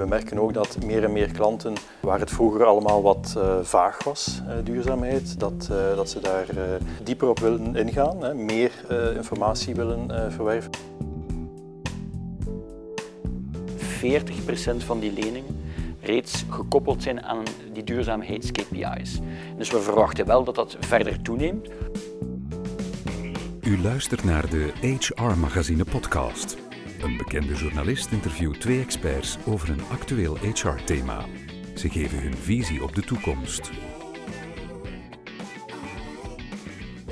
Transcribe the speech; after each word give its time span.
We 0.00 0.06
merken 0.06 0.38
ook 0.38 0.54
dat 0.54 0.84
meer 0.84 1.04
en 1.04 1.12
meer 1.12 1.32
klanten, 1.32 1.74
waar 2.00 2.20
het 2.20 2.30
vroeger 2.30 2.64
allemaal 2.64 3.02
wat 3.02 3.34
uh, 3.36 3.58
vaag 3.62 4.04
was, 4.04 4.42
uh, 4.46 4.54
duurzaamheid, 4.64 5.40
dat, 5.40 5.68
uh, 5.70 5.96
dat 5.96 6.10
ze 6.10 6.20
daar 6.20 6.46
dieper 7.02 7.28
op 7.28 7.38
willen 7.38 7.76
ingaan, 7.76 8.22
hè, 8.22 8.34
meer 8.34 8.70
informatie 9.16 9.74
willen 9.74 10.32
verwerven. 10.32 10.70
40% 13.76 14.84
van 14.84 15.00
die 15.00 15.12
leningen 15.12 15.62
reeds 16.00 16.44
gekoppeld 16.50 17.02
zijn 17.02 17.22
aan 17.22 17.44
die 17.72 17.84
duurzaamheids-KPI's. 17.84 19.20
Dus 19.56 19.70
we 19.70 19.80
verwachten 19.80 20.26
wel 20.26 20.44
dat 20.44 20.54
dat 20.54 20.76
verder 20.80 21.22
toeneemt. 21.22 21.68
U 23.60 23.82
luistert 23.82 24.24
naar 24.24 24.50
de 24.50 24.72
HR 24.80 25.38
Magazine 25.38 25.84
podcast. 25.84 26.69
Een 27.02 27.16
bekende 27.16 27.54
journalist 27.54 28.12
interviewt 28.12 28.60
twee 28.60 28.80
experts 28.80 29.38
over 29.46 29.70
een 29.70 29.82
actueel 29.90 30.36
HR-thema. 30.36 31.24
Ze 31.74 31.88
geven 31.88 32.22
hun 32.22 32.34
visie 32.34 32.82
op 32.82 32.94
de 32.94 33.02
toekomst. 33.02 33.70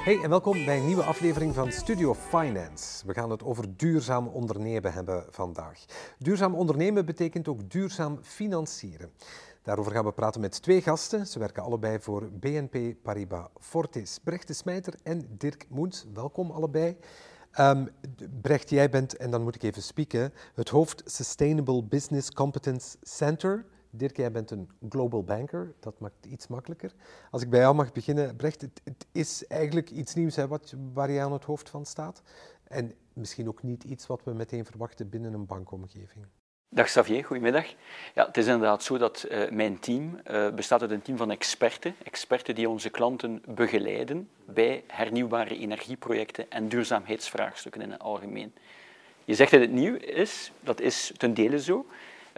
Hey 0.01 0.23
en 0.23 0.29
welkom 0.29 0.65
bij 0.65 0.79
een 0.79 0.87
nieuwe 0.87 1.03
aflevering 1.03 1.55
van 1.55 1.73
Studio 1.73 2.15
Finance. 2.15 3.07
We 3.07 3.15
gaan 3.15 3.31
het 3.31 3.45
over 3.45 3.77
duurzaam 3.77 4.27
ondernemen 4.27 4.93
hebben 4.93 5.25
vandaag. 5.31 5.85
Duurzaam 6.19 6.55
ondernemen 6.55 7.07
betekent 7.07 7.49
ook 7.49 7.71
duurzaam 7.71 8.19
financieren. 8.23 9.11
Daarover 9.63 9.93
gaan 9.93 10.05
we 10.05 10.13
praten 10.13 10.41
met 10.41 10.63
twee 10.63 10.83
gasten. 10.83 11.27
Ze 11.27 11.39
werken 11.39 11.63
allebei 11.63 12.01
voor 12.01 12.29
BNP 12.33 13.03
Paribas 13.03 13.49
Fortis. 13.61 14.19
Brecht 14.25 14.47
de 14.47 14.53
Smijter 14.53 14.95
en 15.03 15.29
Dirk 15.39 15.67
Moens. 15.69 16.07
Welkom 16.15 16.51
allebei. 16.51 16.97
Um, 17.61 17.89
Brecht, 18.41 18.71
jij 18.71 18.91
bent, 18.91 19.17
en 19.17 19.31
dan 19.31 19.43
moet 19.43 19.55
ik 19.55 19.63
even 19.63 19.83
spieken, 19.83 20.33
het 20.55 20.69
hoofd 20.69 21.03
Sustainable 21.05 21.83
Business 21.83 22.31
Competence 22.31 22.97
Center. 23.03 23.67
Dirk, 23.91 24.17
jij 24.17 24.33
bent 24.33 24.51
een 24.51 24.71
global 24.89 25.25
banker, 25.25 25.75
dat 25.81 26.01
maakt 26.01 26.15
het 26.21 26.33
iets 26.33 26.47
makkelijker. 26.47 26.95
Als 27.31 27.43
ik 27.43 27.51
bij 27.51 27.61
jou 27.61 27.75
mag 27.75 27.93
beginnen, 27.93 28.37
Brecht, 28.37 28.61
het, 28.61 29.07
is 29.13 29.47
eigenlijk 29.47 29.91
iets 29.91 30.15
nieuws 30.15 30.37
hè, 30.37 30.49
wat, 30.49 30.75
waar 30.93 31.11
je 31.11 31.21
aan 31.21 31.33
het 31.33 31.45
hoofd 31.45 31.71
van 31.71 31.87
staat. 31.87 32.23
En 32.65 32.93
misschien 33.13 33.49
ook 33.49 33.63
niet 33.63 33.85
iets 33.85 34.07
wat 34.07 34.25
we 34.25 34.33
meteen 34.33 34.65
verwachten 34.65 35.09
binnen 35.09 35.33
een 35.33 35.47
bankomgeving. 35.47 36.27
Dag 36.71 36.87
Xavier, 36.87 37.25
goedemiddag. 37.25 37.67
Ja, 38.15 38.27
het 38.27 38.37
is 38.37 38.47
inderdaad 38.47 38.83
zo 38.83 38.99
dat 38.99 39.27
uh, 39.31 39.51
mijn 39.51 39.79
team 39.79 40.21
uh, 40.31 40.49
bestaat 40.49 40.81
uit 40.81 40.91
een 40.91 41.03
team 41.03 41.17
van 41.17 41.31
experten. 41.31 41.95
Experten 42.05 42.55
die 42.55 42.69
onze 42.69 42.91
klanten 42.91 43.43
begeleiden 43.47 44.29
bij 44.45 44.85
hernieuwbare 44.87 45.59
energieprojecten 45.59 46.51
en 46.51 46.69
duurzaamheidsvraagstukken 46.69 47.81
in 47.81 47.91
het 47.91 48.01
algemeen. 48.01 48.55
Je 49.25 49.35
zegt 49.35 49.51
dat 49.51 49.61
het 49.61 49.73
nieuw 49.73 49.95
is, 49.95 50.53
dat 50.61 50.81
is 50.81 51.13
ten 51.17 51.35
dele 51.35 51.61
zo. 51.61 51.87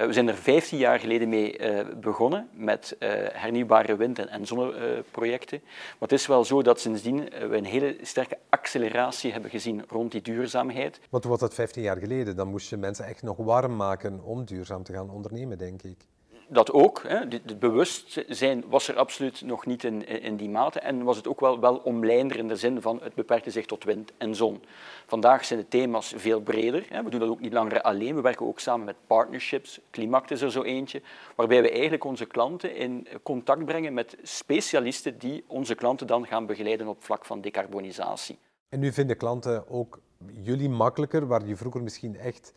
Eh, 0.00 0.06
we 0.06 0.12
zijn 0.12 0.28
er 0.28 0.34
15 0.34 0.78
jaar 0.78 0.98
geleden 0.98 1.28
mee 1.28 1.56
eh, 1.56 1.86
begonnen 1.96 2.48
met 2.52 2.96
eh, 2.98 3.10
hernieuwbare 3.32 3.96
wind- 3.96 4.18
en 4.18 4.46
zonneprojecten. 4.46 5.60
Maar 5.62 6.08
het 6.08 6.12
is 6.12 6.26
wel 6.26 6.44
zo 6.44 6.62
dat 6.62 6.80
sindsdien 6.80 7.24
we 7.24 7.56
een 7.56 7.64
hele 7.64 7.96
sterke 8.02 8.38
acceleratie 8.48 9.32
hebben 9.32 9.50
gezien 9.50 9.84
rond 9.88 10.12
die 10.12 10.22
duurzaamheid. 10.22 11.00
Want 11.10 11.24
was 11.24 11.38
dat 11.38 11.54
15 11.54 11.82
jaar 11.82 11.96
geleden? 11.96 12.36
Dan 12.36 12.48
moest 12.48 12.70
je 12.70 12.76
mensen 12.76 13.04
echt 13.04 13.22
nog 13.22 13.36
warm 13.36 13.76
maken 13.76 14.22
om 14.24 14.44
duurzaam 14.44 14.82
te 14.82 14.92
gaan 14.92 15.10
ondernemen, 15.10 15.58
denk 15.58 15.82
ik 15.82 16.06
dat 16.50 16.72
ook. 16.72 17.02
Het 17.06 17.58
bewustzijn 17.58 18.64
was 18.68 18.88
er 18.88 18.96
absoluut 18.96 19.42
nog 19.42 19.66
niet 19.66 19.84
in, 19.84 20.06
in 20.22 20.36
die 20.36 20.48
mate 20.48 20.80
en 20.80 21.02
was 21.02 21.16
het 21.16 21.28
ook 21.28 21.40
wel, 21.40 21.60
wel 21.60 21.76
omlijnder 21.76 22.36
in 22.36 22.48
de 22.48 22.56
zin 22.56 22.80
van 22.80 23.00
het 23.02 23.14
beperkte 23.14 23.50
zich 23.50 23.66
tot 23.66 23.84
wind 23.84 24.12
en 24.18 24.34
zon. 24.34 24.62
Vandaag 25.06 25.44
zijn 25.44 25.60
de 25.60 25.68
thema's 25.68 26.12
veel 26.16 26.40
breder. 26.40 26.86
We 27.04 27.10
doen 27.10 27.20
dat 27.20 27.28
ook 27.28 27.40
niet 27.40 27.52
langer 27.52 27.82
alleen. 27.82 28.14
We 28.14 28.20
werken 28.20 28.46
ook 28.46 28.60
samen 28.60 28.86
met 28.86 28.96
partnerships. 29.06 29.80
Klimact 29.90 30.30
is 30.30 30.40
er 30.40 30.50
zo 30.50 30.62
eentje, 30.62 31.02
waarbij 31.36 31.62
we 31.62 31.70
eigenlijk 31.70 32.04
onze 32.04 32.26
klanten 32.26 32.76
in 32.76 33.06
contact 33.22 33.64
brengen 33.64 33.94
met 33.94 34.16
specialisten 34.22 35.18
die 35.18 35.44
onze 35.46 35.74
klanten 35.74 36.06
dan 36.06 36.26
gaan 36.26 36.46
begeleiden 36.46 36.88
op 36.88 37.04
vlak 37.04 37.24
van 37.24 37.40
decarbonisatie. 37.40 38.38
En 38.68 38.80
nu 38.80 38.92
vinden 38.92 39.16
klanten 39.16 39.68
ook 39.68 40.00
jullie 40.42 40.68
makkelijker, 40.68 41.26
waar 41.26 41.46
je 41.46 41.56
vroeger 41.56 41.82
misschien 41.82 42.16
echt 42.16 42.54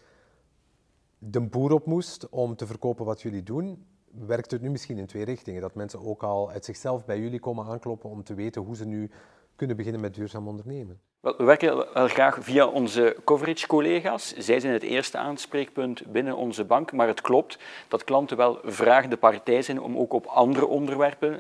de 1.26 1.42
boer 1.42 1.72
op 1.72 1.86
moest 1.86 2.30
om 2.30 2.56
te 2.56 2.66
verkopen 2.66 3.06
wat 3.06 3.22
jullie 3.22 3.44
doen, 3.44 3.86
werkt 4.12 4.52
het 4.52 4.62
nu 4.62 4.70
misschien 4.70 4.98
in 4.98 5.06
twee 5.06 5.26
richtingen. 5.26 5.62
Dat 5.62 5.76
mensen 5.76 6.06
ook 6.06 6.24
al 6.24 6.50
uit 6.52 6.66
zichzelf 6.66 7.06
bij 7.06 7.20
jullie 7.20 7.40
komen 7.40 7.66
aankloppen 7.66 8.10
om 8.10 8.24
te 8.24 8.34
weten 8.34 8.62
hoe 8.62 8.76
ze 8.76 8.86
nu 8.86 9.12
kunnen 9.56 9.78
beginnen 9.78 10.02
met 10.02 10.14
duurzaam 10.14 10.48
ondernemen. 10.48 11.02
We 11.24 11.44
werken 11.44 11.86
wel 11.94 12.08
graag 12.08 12.38
via 12.42 12.66
onze 12.68 13.16
coverage-collega's. 13.24 14.34
Zij 14.38 14.60
zijn 14.60 14.74
het 14.74 14.84
eerste 14.84 15.18
aanspreekpunt 15.18 16.06
binnen 16.06 16.36
onze 16.36 16.64
bank, 16.64 16.92
maar 16.92 17.08
het 17.08 17.22
klopt 17.22 17.58
dat 17.88 18.04
klanten 18.04 18.38
wel 18.38 18.60
vragende 18.64 19.18
partij 19.18 19.62
zijn 19.62 19.82
om 19.82 19.98
ook 19.98 20.14
op 20.14 20.26
andere 20.26 20.68
onderwerpen, 20.68 21.40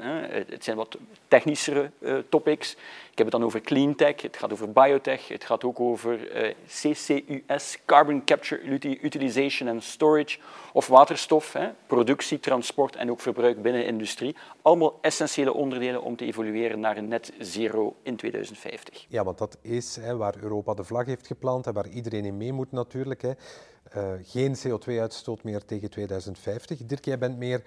het 0.50 0.64
zijn 0.64 0.78
wat 0.78 0.98
technischere 1.28 1.92
eh, 2.00 2.16
topics, 2.30 2.76
ik 3.14 3.20
heb 3.20 3.28
het 3.28 3.40
dan 3.40 3.48
over 3.48 3.62
clean 3.62 3.96
tech, 3.96 4.22
het 4.22 4.38
gaat 4.38 4.52
over 4.52 4.72
biotech, 4.72 5.28
het 5.28 5.44
gaat 5.44 5.64
ook 5.64 5.80
over 5.80 6.32
eh, 6.32 6.54
CCUS, 6.68 7.78
Carbon 7.86 8.24
Capture 8.26 8.80
Utilization 9.02 9.70
and 9.70 9.84
Storage, 9.84 10.38
of 10.74 10.88
waterstof, 10.88 11.58
productie, 11.88 12.40
transport 12.40 12.96
en 12.96 13.12
ook 13.12 13.20
verbruik 13.20 13.62
binnen 13.62 13.82
de 13.82 13.88
industrie. 13.88 14.36
Allemaal 14.62 14.98
essentiële 15.02 15.54
onderdelen 15.54 16.02
om 16.02 16.16
te 16.16 16.26
evolueren 16.26 16.80
naar 16.80 16.98
een 16.98 17.08
net 17.08 17.34
zero 17.40 17.96
in 18.04 18.16
2050. 18.16 19.06
Ja, 19.08 19.24
want 19.24 19.38
dat 19.38 19.58
hè, 20.02 20.18
waar 20.18 20.36
Europa 20.42 20.74
de 20.74 20.84
vlag 20.84 21.06
heeft 21.06 21.28
geplant 21.28 21.68
en 21.68 21.74
waar 21.74 21.88
iedereen 21.88 22.26
in 22.26 22.38
mee 22.38 22.54
moet 22.54 22.72
natuurlijk. 22.72 23.22
Hè. 23.22 23.32
Uh, 23.98 24.12
geen 24.22 24.56
CO2-uitstoot 24.56 25.44
meer 25.44 25.66
tegen 25.66 25.90
2050. 25.90 26.86
Dirk, 26.86 27.06
jij 27.06 27.18
bent 27.18 27.38
meer 27.38 27.64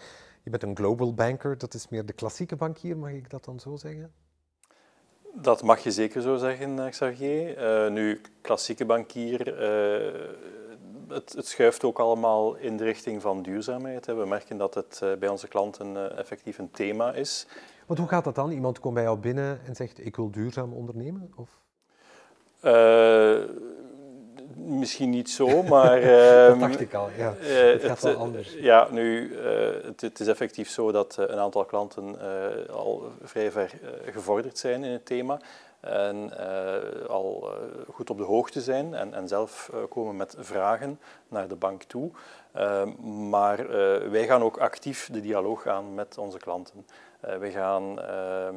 je 0.47 0.53
bent 0.53 0.62
een 0.62 0.77
global 0.77 1.15
banker, 1.15 1.59
dat 1.59 1.75
is 1.75 1.89
meer 1.89 2.06
de 2.06 2.12
klassieke 2.12 2.56
bankier, 2.56 2.97
mag 2.97 3.11
ik 3.11 3.31
dat 3.31 3.44
dan 3.44 3.61
zo 3.61 3.77
zeggen? 3.77 4.12
Dat 5.33 5.62
mag 5.62 5.78
je 5.78 5.91
zeker 5.91 6.22
zo 6.22 6.37
zeggen, 6.37 6.78
eh, 6.78 6.91
Xavier. 6.91 7.59
Uh, 7.84 7.93
nu, 7.93 8.21
klassieke 8.41 8.84
bankier, 8.84 9.49
uh, 9.49 10.21
het, 11.09 11.33
het, 11.33 11.47
schuift 11.47 11.84
ook 11.84 11.99
allemaal 11.99 12.55
in 12.55 12.77
de 12.77 12.84
richting 12.84 13.23
van 13.23 13.43
duurzaamheid. 13.43 14.06
Hè. 14.06 14.15
We 14.15 14.27
merken 14.27 14.56
dat 14.56 14.75
het 14.75 15.03
bij 15.19 15.28
onze 15.28 15.49
klanten 15.49 16.17
effectief 16.17 16.59
een 16.59 16.71
thema 16.71 17.12
is. 17.12 17.47
Want 17.87 17.99
hoe 17.99 18.09
gaat 18.09 18.25
dat 18.25 18.34
dan? 18.34 18.50
Iemand 18.50 18.81
komt 18.81 18.94
bij 18.94 19.03
jou 19.03 19.19
binnen 19.19 19.61
en 19.65 19.75
zegt, 19.77 20.06
ik 20.06 20.17
wil 20.17 20.31
duurzaam 20.31 20.73
ondernemen? 20.73 21.33
Of? 21.37 21.61
Misschien 24.67 25.11
niet 25.11 25.31
zo, 25.31 25.62
maar... 25.62 26.00
dat 26.00 26.50
ehm, 26.50 26.59
dacht 26.59 26.81
ik 26.81 26.94
al, 26.94 27.09
ja. 27.17 27.34
Uh, 27.41 27.72
het 27.72 27.84
gaat 27.84 28.00
wel 28.00 28.12
eh, 28.12 28.21
anders. 28.21 28.53
Ja, 28.53 28.89
nu, 28.91 29.37
het, 29.84 30.00
het, 30.00 30.21
is 30.21 30.27
effectief 30.27 30.69
zo 30.71 30.93
dat 30.93 31.17
een 31.19 31.39
aantal 31.39 31.65
klanten 31.65 32.17
al 32.71 33.11
vrij 33.22 33.50
ver 33.50 33.71
gevorderd 34.05 34.59
zijn 34.59 34.84
in 34.84 34.93
het 34.93 35.06
thema 35.06 35.39
en 35.81 36.39
al 37.09 37.50
goed 37.93 38.11
op 38.11 38.17
de 38.17 38.25
hoogte 38.25 38.61
zijn 38.61 38.94
en, 38.94 39.15
en 39.15 39.28
zelf 39.28 39.71
komen 39.88 40.17
met 40.17 40.37
vragen 40.38 41.00
naar 41.28 41.49
de 41.49 41.56
bank 41.56 41.83
toe. 41.83 42.11
Ehm, 42.53 42.91
maar 43.28 43.69
wij 44.11 44.27
gaan 44.27 44.43
ook 44.43 44.59
actief 44.59 45.09
de 45.12 45.21
dialoog 45.21 45.67
aan 45.67 45.94
met 45.94 46.19
onze 46.19 46.38
klanten. 46.38 46.87
we 47.21 47.50
gaan 47.50 48.00
ehm, 48.00 48.56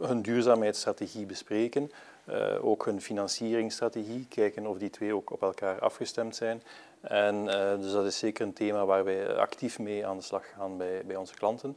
hun 0.00 0.22
duurzaamheidsstrategie 0.22 1.26
bespreken. 1.26 1.90
Uh, 2.30 2.64
ook 2.64 2.84
hun 2.84 3.00
financieringsstrategie, 3.00 4.26
kijken 4.28 4.66
of 4.66 4.78
die 4.78 4.90
twee 4.90 5.14
ook 5.14 5.30
op 5.30 5.42
elkaar 5.42 5.78
afgestemd 5.80 6.36
zijn. 6.36 6.62
En 7.00 7.34
uh, 7.44 7.78
dus 7.80 7.92
dat 7.92 8.04
is 8.04 8.18
zeker 8.18 8.46
een 8.46 8.52
thema 8.52 8.84
waar 8.86 9.04
wij 9.04 9.36
actief 9.36 9.78
mee 9.78 10.06
aan 10.06 10.16
de 10.16 10.22
slag 10.22 10.44
gaan 10.56 10.76
bij, 10.76 11.02
bij 11.06 11.16
onze 11.16 11.34
klanten. 11.34 11.76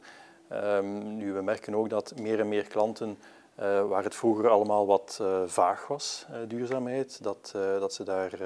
Um, 0.52 1.16
nu, 1.16 1.32
we 1.32 1.42
merken 1.42 1.74
ook 1.74 1.90
dat 1.90 2.12
meer 2.20 2.40
en 2.40 2.48
meer 2.48 2.64
klanten, 2.64 3.18
uh, 3.60 3.88
waar 3.88 4.04
het 4.04 4.14
vroeger 4.14 4.48
allemaal 4.48 4.86
wat 4.86 5.22
vaag 5.46 5.86
was, 5.86 6.26
duurzaamheid, 6.48 7.22
dat, 7.22 7.50
dat 7.52 7.94
ze 7.94 8.04
daar 8.04 8.38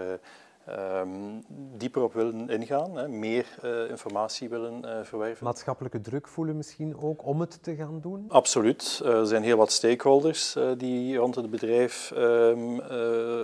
um, 0.68 1.42
dieper 1.76 2.02
op 2.02 2.12
willen 2.12 2.48
ingaan, 2.48 2.96
hè, 2.96 3.08
meer 3.08 3.46
uh, 3.64 3.90
informatie 3.90 4.48
willen 4.48 4.82
uh, 4.84 4.90
verwerven. 5.02 5.44
Maatschappelijke 5.44 6.00
druk 6.00 6.28
voelen 6.28 6.56
misschien 6.56 6.96
ook 7.00 7.26
om 7.26 7.40
het 7.40 7.62
te 7.62 7.74
gaan 7.74 8.00
doen? 8.00 8.24
Absoluut. 8.28 9.00
Uh, 9.02 9.18
er 9.18 9.26
zijn 9.26 9.42
heel 9.42 9.56
wat 9.56 9.72
stakeholders 9.72 10.56
die 10.76 11.16
rond 11.16 11.34
het 11.34 11.50
bedrijf 11.50 12.12
um, 12.16 12.80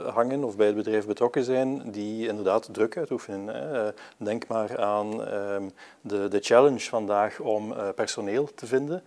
hangen 0.06 0.44
of 0.44 0.56
bij 0.56 0.67
het 0.67 0.76
bedrijf 0.76 1.06
betrokken 1.06 1.44
zijn, 1.44 1.90
die 1.90 2.28
inderdaad 2.28 2.69
druk 2.72 2.96
uitoefenen. 2.96 3.55
Hè. 3.55 3.90
denk 4.16 4.46
maar 4.46 4.78
aan 4.78 5.32
um, 5.34 5.70
de, 6.00 6.28
de 6.28 6.40
challenge 6.40 6.81
vandaag 6.81 7.40
om 7.40 7.75
personeel 7.94 8.55
te 8.55 8.66
vinden. 8.66 9.02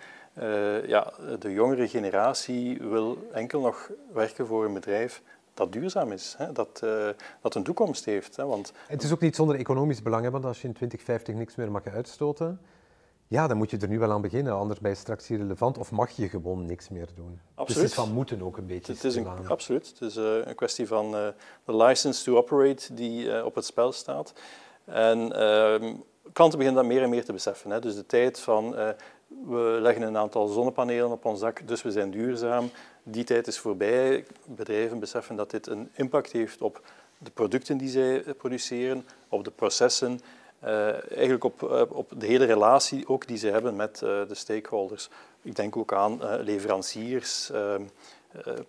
ja, 0.86 1.14
de 1.40 1.52
jongere 1.52 1.88
generatie 1.88 2.78
wil 2.82 3.18
enkel 3.32 3.62
nog 3.62 3.90
werken 4.14 4.48
voor 4.48 4.66
een 4.66 4.74
bedrijf 4.74 5.22
dat 5.54 5.72
duurzaam 5.72 6.12
is, 6.12 6.36
hè? 6.38 6.52
Dat, 6.52 6.82
uh, 6.84 7.10
dat 7.42 7.56
een 7.56 7.64
toekomst 7.64 8.06
heeft. 8.06 8.36
Hè? 8.36 8.46
Want, 8.46 8.74
het 8.88 9.04
is 9.04 9.12
ook 9.12 9.20
niet 9.20 9.36
zonder 9.36 9.56
economisch 9.56 10.02
belang, 10.02 10.24
hè? 10.24 10.32
want 10.32 10.46
als 10.46 10.62
je 10.62 10.68
in 10.68 10.74
2050 10.74 11.36
niks 11.36 11.56
meer 11.56 11.72
mag 11.72 11.88
uitstoten, 11.88 12.60
ja, 13.28 13.48
dan 13.48 13.58
moet 13.58 13.72
je 13.72 13.78
er 13.78 13.88
nu 13.88 14.00
wel 14.00 14.12
aan 14.12 14.22
beginnen, 14.22 14.54
anders 14.54 14.80
ben 14.80 14.92
je 14.92 14.98
straks 14.98 15.30
irrelevant 15.30 15.78
of 15.78 15.92
mag 15.92 16.12
je 16.12 16.30
gewoon 16.30 16.66
niks 16.66 16.90
meer 16.90 17.08
doen. 17.16 17.40
Absoluut. 17.56 17.68
Dus 17.68 17.76
het 17.76 17.86
is 17.86 17.94
van 17.94 18.14
moeten 18.14 18.42
ook 18.42 18.58
een 18.58 18.66
beetje. 18.66 18.94
Het 18.94 19.04
is 19.04 19.16
een, 19.16 19.48
absoluut. 19.48 19.88
Het 19.88 20.02
is 20.02 20.18
uh, 20.18 20.46
een 20.46 20.56
kwestie 20.56 20.88
van 20.88 21.06
uh, 21.06 21.28
de 21.66 21.76
license 21.76 22.24
to 22.24 22.38
operate 22.38 22.94
die 22.94 23.46
op 23.46 23.56
het 23.56 23.66
spel 23.66 23.92
staat. 23.92 24.34
En 24.86 25.32
ehm, 25.32 25.96
klanten 26.34 26.58
beginnen 26.58 26.84
dat 26.84 26.92
meer 26.92 27.04
en 27.04 27.10
meer 27.10 27.26
te 27.26 27.34
beseffen. 27.34 27.72
Hè. 27.72 27.80
Dus 27.80 27.96
de 27.96 28.06
tijd 28.06 28.40
van 28.40 28.76
we 29.48 29.78
leggen 29.82 30.02
een 30.02 30.18
aantal 30.18 30.48
zonnepanelen 30.48 31.12
op 31.12 31.26
ons 31.26 31.40
dak, 31.40 31.68
dus 31.68 31.82
we 31.82 31.92
zijn 31.92 32.12
duurzaam, 32.12 32.70
die 33.04 33.24
tijd 33.24 33.48
is 33.48 33.60
voorbij. 33.60 34.26
Bedrijven 34.46 35.00
beseffen 35.00 35.36
dat 35.36 35.52
dit 35.52 35.68
een 35.68 35.90
impact 35.96 36.32
heeft 36.32 36.62
op 36.62 36.82
de 37.18 37.32
producten 37.32 37.78
die 37.78 37.90
zij 37.90 38.20
produceren, 38.20 39.06
op 39.30 39.44
de 39.44 39.52
processen, 39.52 40.20
uh, 40.64 41.12
eigenlijk 41.12 41.44
op, 41.44 41.88
op 41.90 42.12
de 42.18 42.26
hele 42.26 42.46
relatie 42.46 43.08
ook 43.08 43.28
die 43.28 43.38
ze 43.38 43.48
hebben 43.48 43.76
met 43.76 44.02
uh, 44.04 44.28
de 44.28 44.36
stakeholders. 44.36 45.10
Ik 45.42 45.56
denk 45.56 45.78
ook 45.78 45.94
aan 45.94 46.42
leveranciers, 46.42 47.52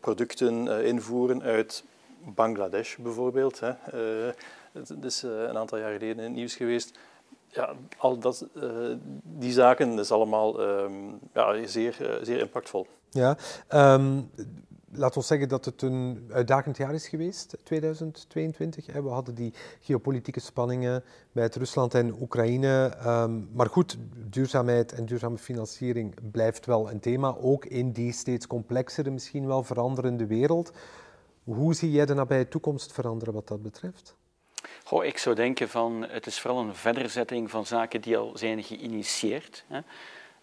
producten 0.00 0.84
invoeren 0.84 1.42
uit 1.42 1.84
Bangladesh 2.24 2.96
bijvoorbeeld. 2.96 3.60
Hè. 3.60 3.72
het 4.72 5.04
is 5.04 5.22
een 5.22 5.58
aantal 5.58 5.78
jaar 5.78 5.92
geleden 5.92 6.16
in 6.18 6.24
het 6.24 6.32
nieuws 6.32 6.54
geweest 6.54 6.98
ja, 7.54 7.74
al 7.98 8.18
dat, 8.18 8.46
uh, 8.54 8.96
die 9.22 9.52
zaken 9.52 9.98
is 9.98 10.10
allemaal 10.10 10.60
um, 10.60 11.18
ja, 11.32 11.66
zeer, 11.66 11.96
uh, 12.00 12.24
zeer 12.24 12.38
impactvol. 12.38 12.86
Ja, 13.10 13.36
um, 13.68 14.30
laat 14.92 15.16
ons 15.16 15.26
zeggen 15.26 15.48
dat 15.48 15.64
het 15.64 15.82
een 15.82 16.28
uitdagend 16.32 16.76
jaar 16.76 16.94
is 16.94 17.08
geweest, 17.08 17.56
2022. 17.62 18.86
We 18.86 19.08
hadden 19.08 19.34
die 19.34 19.54
geopolitieke 19.80 20.40
spanningen 20.40 21.04
met 21.32 21.56
Rusland 21.56 21.94
en 21.94 22.20
Oekraïne. 22.20 22.96
Um, 23.06 23.48
maar 23.52 23.68
goed, 23.68 23.98
duurzaamheid 24.30 24.92
en 24.92 25.06
duurzame 25.06 25.38
financiering 25.38 26.30
blijft 26.30 26.66
wel 26.66 26.90
een 26.90 27.00
thema, 27.00 27.36
ook 27.40 27.64
in 27.64 27.92
die 27.92 28.12
steeds 28.12 28.46
complexere, 28.46 29.10
misschien 29.10 29.46
wel 29.46 29.62
veranderende 29.62 30.26
wereld. 30.26 30.72
Hoe 31.44 31.74
zie 31.74 31.90
jij 31.90 32.06
de 32.06 32.14
nabije 32.14 32.48
toekomst 32.48 32.92
veranderen 32.92 33.34
wat 33.34 33.48
dat 33.48 33.62
betreft? 33.62 34.16
Goh, 34.84 35.04
ik 35.04 35.18
zou 35.18 35.34
denken 35.34 35.68
van 35.68 36.06
het 36.08 36.26
is 36.26 36.40
vooral 36.40 36.60
een 36.60 36.74
verderzetting 36.74 37.50
van 37.50 37.66
zaken 37.66 38.00
die 38.00 38.16
al 38.16 38.32
zijn 38.34 38.62
geïnitieerd. 38.62 39.64
Hè. 39.68 39.80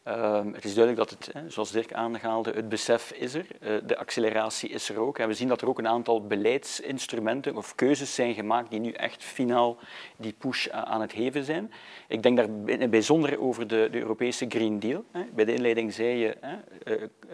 Uh, 0.08 0.42
het 0.54 0.66
is 0.66 0.74
duidelijk 0.74 1.10
dat 1.10 1.10
het, 1.10 1.34
hè, 1.34 1.50
zoals 1.50 1.72
Dirk 1.72 1.94
aangehaalde, 1.94 2.52
het 2.52 2.70
besef 2.70 3.12
is 3.12 3.34
er, 3.34 3.46
uh, 3.60 3.78
de 3.84 3.98
acceleratie 3.98 4.70
is 4.70 4.90
er 4.90 5.00
ook. 5.00 5.20
En 5.20 5.28
we 5.28 5.34
zien 5.34 5.48
dat 5.48 5.62
er 5.62 5.68
ook 5.68 5.78
een 5.78 5.88
aantal 5.88 6.28
beleidsinstrumenten 6.28 7.56
of 7.56 7.76
keuzes 7.76 8.16
zijn 8.16 8.34
gemaakt 8.34 8.70
die 8.70 8.80
nu 8.80 8.92
echt 8.92 9.24
finaal 9.24 9.78
die 10.18 10.34
push 10.38 10.68
aan 10.68 11.02
het 11.02 11.12
heven 11.12 11.44
zijn. 11.44 11.72
Ik 12.08 12.24
denk 12.24 12.38
daar 12.38 12.90
bijzonder 12.90 13.42
over 13.42 13.68
de, 13.68 13.88
de 13.92 14.00
Europese 14.00 14.46
Green 14.50 14.80
Deal. 14.80 15.04
Hè. 15.12 15.24
Bij 15.34 15.46
de 15.46 15.54
inleiding 15.54 15.94
zei 15.94 16.18
je, 16.18 16.38
hè, 16.40 16.56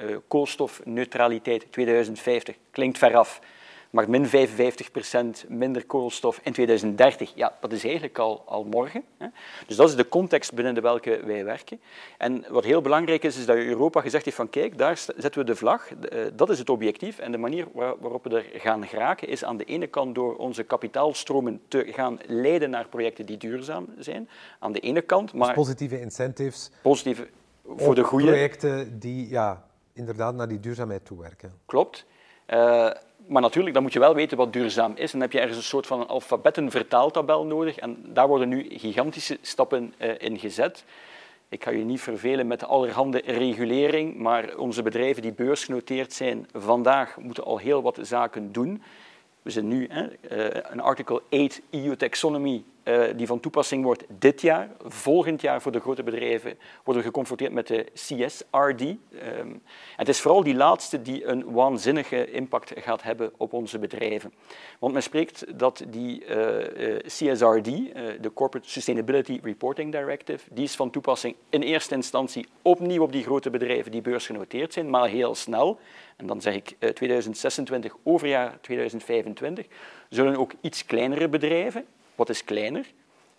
uh, 0.09 0.17
koolstofneutraliteit 0.27 1.71
2050 1.71 2.55
klinkt 2.71 2.97
veraf 2.97 3.39
maar 3.89 4.09
min 4.09 4.27
55% 4.27 5.47
minder 5.47 5.85
koolstof 5.85 6.39
in 6.43 6.51
2030, 6.53 7.31
ja, 7.35 7.57
dat 7.59 7.71
is 7.71 7.83
eigenlijk 7.83 8.17
al, 8.17 8.43
al 8.45 8.63
morgen. 8.63 9.03
Hè. 9.17 9.27
Dus 9.67 9.75
dat 9.75 9.89
is 9.89 9.95
de 9.95 10.07
context 10.07 10.53
binnen 10.53 10.73
de 10.73 10.81
welke 10.81 11.19
wij 11.25 11.45
werken. 11.45 11.79
En 12.17 12.45
wat 12.49 12.63
heel 12.63 12.81
belangrijk 12.81 13.23
is, 13.23 13.37
is 13.37 13.45
dat 13.45 13.55
Europa 13.55 14.01
gezegd 14.01 14.25
heeft 14.25 14.37
van 14.37 14.49
kijk, 14.49 14.77
daar 14.77 14.97
zetten 14.97 15.41
we 15.41 15.43
de 15.43 15.55
vlag, 15.55 15.91
eh, 15.91 16.19
dat 16.33 16.49
is 16.49 16.59
het 16.59 16.69
objectief. 16.69 17.19
En 17.19 17.31
de 17.31 17.37
manier 17.37 17.67
waarop 17.73 18.23
we 18.23 18.29
er 18.29 18.59
gaan 18.59 18.87
geraken 18.87 19.27
is 19.27 19.43
aan 19.43 19.57
de 19.57 19.63
ene 19.63 19.87
kant 19.87 20.15
door 20.15 20.35
onze 20.35 20.63
kapitaalstromen 20.63 21.61
te 21.67 21.85
gaan 21.87 22.19
leiden 22.25 22.69
naar 22.69 22.87
projecten 22.87 23.25
die 23.25 23.37
duurzaam 23.37 23.87
zijn. 23.99 24.29
Aan 24.59 24.71
de 24.71 24.79
ene 24.79 25.01
kant, 25.01 25.31
dus 25.31 25.39
maar... 25.39 25.47
Dus 25.47 25.55
positieve 25.55 26.01
incentives. 26.01 26.71
Positieve 26.81 27.27
voor 27.75 27.95
de 27.95 28.03
goede... 28.03 28.25
Projecten 28.25 28.99
die 28.99 29.29
ja, 29.29 29.65
inderdaad 29.93 30.35
naar 30.35 30.47
die 30.47 30.59
duurzaamheid 30.59 31.05
toewerken. 31.05 31.53
Klopt. 31.65 32.05
Uh, 32.47 32.89
maar 33.27 33.41
natuurlijk, 33.41 33.73
dan 33.73 33.83
moet 33.83 33.93
je 33.93 33.99
wel 33.99 34.15
weten 34.15 34.37
wat 34.37 34.53
duurzaam 34.53 34.91
is. 34.95 35.13
En 35.13 35.19
dan 35.19 35.21
heb 35.21 35.31
je 35.31 35.39
ergens 35.39 35.57
een 35.57 35.63
soort 35.63 35.87
van 35.87 36.07
alfabettenvertaaltabel 36.07 37.45
nodig. 37.45 37.77
En 37.77 37.97
daar 38.05 38.27
worden 38.27 38.49
nu 38.49 38.65
gigantische 38.69 39.37
stappen 39.41 39.93
uh, 39.97 40.11
in 40.17 40.39
gezet. 40.39 40.83
Ik 41.49 41.63
ga 41.63 41.71
je 41.71 41.83
niet 41.83 42.01
vervelen 42.01 42.47
met 42.47 42.63
allerhande 42.63 43.21
regulering, 43.25 44.17
maar 44.17 44.57
onze 44.57 44.81
bedrijven 44.81 45.21
die 45.21 45.33
beursgenoteerd 45.33 46.13
zijn 46.13 46.47
vandaag 46.53 47.17
moeten 47.17 47.43
al 47.43 47.57
heel 47.57 47.81
wat 47.81 47.99
zaken 48.01 48.51
doen. 48.51 48.83
We 49.41 49.49
zijn 49.49 49.67
nu 49.67 49.87
hè, 49.89 50.03
uh, 50.03 50.61
een 50.63 50.79
Article 50.79 51.21
8 51.29 51.61
EU 51.69 51.95
Taxonomy 51.95 52.63
die 53.15 53.27
van 53.27 53.39
toepassing 53.39 53.83
wordt 53.83 54.03
dit 54.19 54.41
jaar. 54.41 54.69
Volgend 54.85 55.41
jaar 55.41 55.61
voor 55.61 55.71
de 55.71 55.79
grote 55.79 56.03
bedrijven 56.03 56.57
worden 56.83 57.03
we 57.03 57.07
geconfronteerd 57.07 57.51
met 57.51 57.67
de 57.67 57.85
CSRD. 57.93 58.81
Ehm, 58.81 59.53
het 59.95 60.07
is 60.07 60.19
vooral 60.19 60.43
die 60.43 60.55
laatste 60.55 61.01
die 61.01 61.25
een 61.25 61.51
waanzinnige 61.51 62.31
impact 62.31 62.73
gaat 62.75 63.03
hebben 63.03 63.31
op 63.37 63.53
onze 63.53 63.79
bedrijven. 63.79 64.33
Want 64.79 64.93
men 64.93 65.03
spreekt 65.03 65.59
dat 65.59 65.83
die 65.87 66.25
uh, 66.25 66.37
uh, 66.37 66.97
CSRD, 67.05 67.65
de 68.21 68.31
Corporate 68.33 68.69
Sustainability 68.69 69.39
Reporting 69.43 69.91
Directive, 69.91 70.45
die 70.51 70.63
is 70.63 70.75
van 70.75 70.89
toepassing 70.89 71.35
in 71.49 71.61
eerste 71.61 71.95
instantie 71.95 72.47
opnieuw 72.61 73.01
op 73.01 73.11
die 73.11 73.23
grote 73.23 73.49
bedrijven 73.49 73.91
die 73.91 74.01
beursgenoteerd 74.01 74.73
zijn, 74.73 74.89
maar 74.89 75.07
heel 75.07 75.35
snel. 75.35 75.79
En 76.15 76.27
dan 76.27 76.41
zeg 76.41 76.55
ik 76.55 76.75
2026 76.93 77.95
overjaar 78.03 78.57
2025, 78.61 79.65
zullen 80.09 80.37
ook 80.37 80.51
iets 80.61 80.85
kleinere 80.85 81.29
bedrijven, 81.29 81.85
wat 82.17 82.29
is 82.29 82.43
kleiner? 82.43 82.85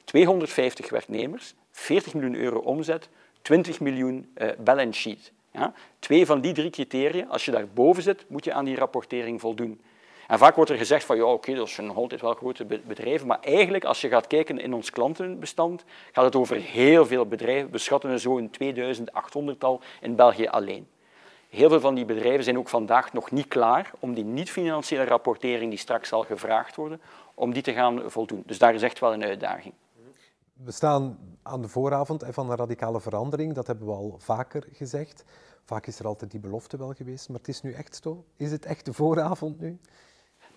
250 0.04 0.90
werknemers, 0.90 1.54
40 1.70 2.14
miljoen 2.14 2.34
euro 2.34 2.58
omzet, 2.58 3.08
20 3.42 3.80
miljoen 3.80 4.32
uh, 4.36 4.48
balance 4.58 5.00
sheet. 5.00 5.32
Ja? 5.52 5.72
Twee 5.98 6.26
van 6.26 6.40
die 6.40 6.52
drie 6.52 6.70
criteria, 6.70 7.26
als 7.26 7.44
je 7.44 7.50
daarboven 7.50 8.02
zit, 8.02 8.24
moet 8.28 8.44
je 8.44 8.52
aan 8.52 8.64
die 8.64 8.76
rapportering 8.76 9.40
voldoen. 9.40 9.80
En 10.26 10.38
vaak 10.38 10.54
wordt 10.54 10.70
er 10.70 10.76
gezegd 10.76 11.04
van 11.04 11.16
ja, 11.16 11.22
oké, 11.22 11.32
okay, 11.32 11.54
dat 11.54 11.68
zijn 11.68 11.86
nog 11.86 11.96
altijd 11.96 12.20
wel 12.20 12.34
grote 12.34 12.64
bedrijven, 12.64 13.26
maar 13.26 13.40
eigenlijk 13.40 13.84
als 13.84 14.00
je 14.00 14.08
gaat 14.08 14.26
kijken 14.26 14.58
in 14.58 14.74
ons 14.74 14.90
klantenbestand, 14.90 15.84
gaat 16.12 16.24
het 16.24 16.36
over 16.36 16.56
heel 16.56 17.06
veel 17.06 17.26
bedrijven. 17.26 17.70
We 17.70 17.78
schatten 17.78 18.10
er 18.10 18.20
zo 18.20 18.38
een 18.38 18.50
2800-tal 18.50 19.80
in 20.00 20.16
België 20.16 20.46
alleen. 20.46 20.86
Heel 21.48 21.68
veel 21.68 21.80
van 21.80 21.94
die 21.94 22.04
bedrijven 22.04 22.44
zijn 22.44 22.58
ook 22.58 22.68
vandaag 22.68 23.12
nog 23.12 23.30
niet 23.30 23.48
klaar 23.48 23.90
om 23.98 24.14
die 24.14 24.24
niet-financiële 24.24 25.04
rapportering 25.04 25.70
die 25.70 25.78
straks 25.78 26.08
zal 26.08 26.22
gevraagd 26.22 26.76
worden, 26.76 27.00
om 27.38 27.52
die 27.52 27.62
te 27.62 27.72
gaan 27.72 28.10
voldoen. 28.10 28.42
Dus 28.46 28.58
daar 28.58 28.74
is 28.74 28.82
echt 28.82 28.98
wel 28.98 29.12
een 29.12 29.24
uitdaging. 29.24 29.74
We 30.52 30.70
staan 30.72 31.18
aan 31.42 31.62
de 31.62 31.68
vooravond 31.68 32.24
van 32.28 32.50
een 32.50 32.56
radicale 32.56 33.00
verandering, 33.00 33.54
dat 33.54 33.66
hebben 33.66 33.86
we 33.86 33.92
al 33.92 34.14
vaker 34.18 34.64
gezegd. 34.72 35.24
Vaak 35.64 35.86
is 35.86 35.98
er 35.98 36.06
altijd 36.06 36.30
die 36.30 36.40
belofte 36.40 36.76
wel 36.76 36.92
geweest, 36.92 37.28
maar 37.28 37.38
het 37.38 37.48
is 37.48 37.62
nu 37.62 37.72
echt 37.72 38.00
zo. 38.02 38.24
Is 38.36 38.50
het 38.50 38.66
echt 38.66 38.84
de 38.84 38.92
vooravond 38.92 39.60
nu? 39.60 39.78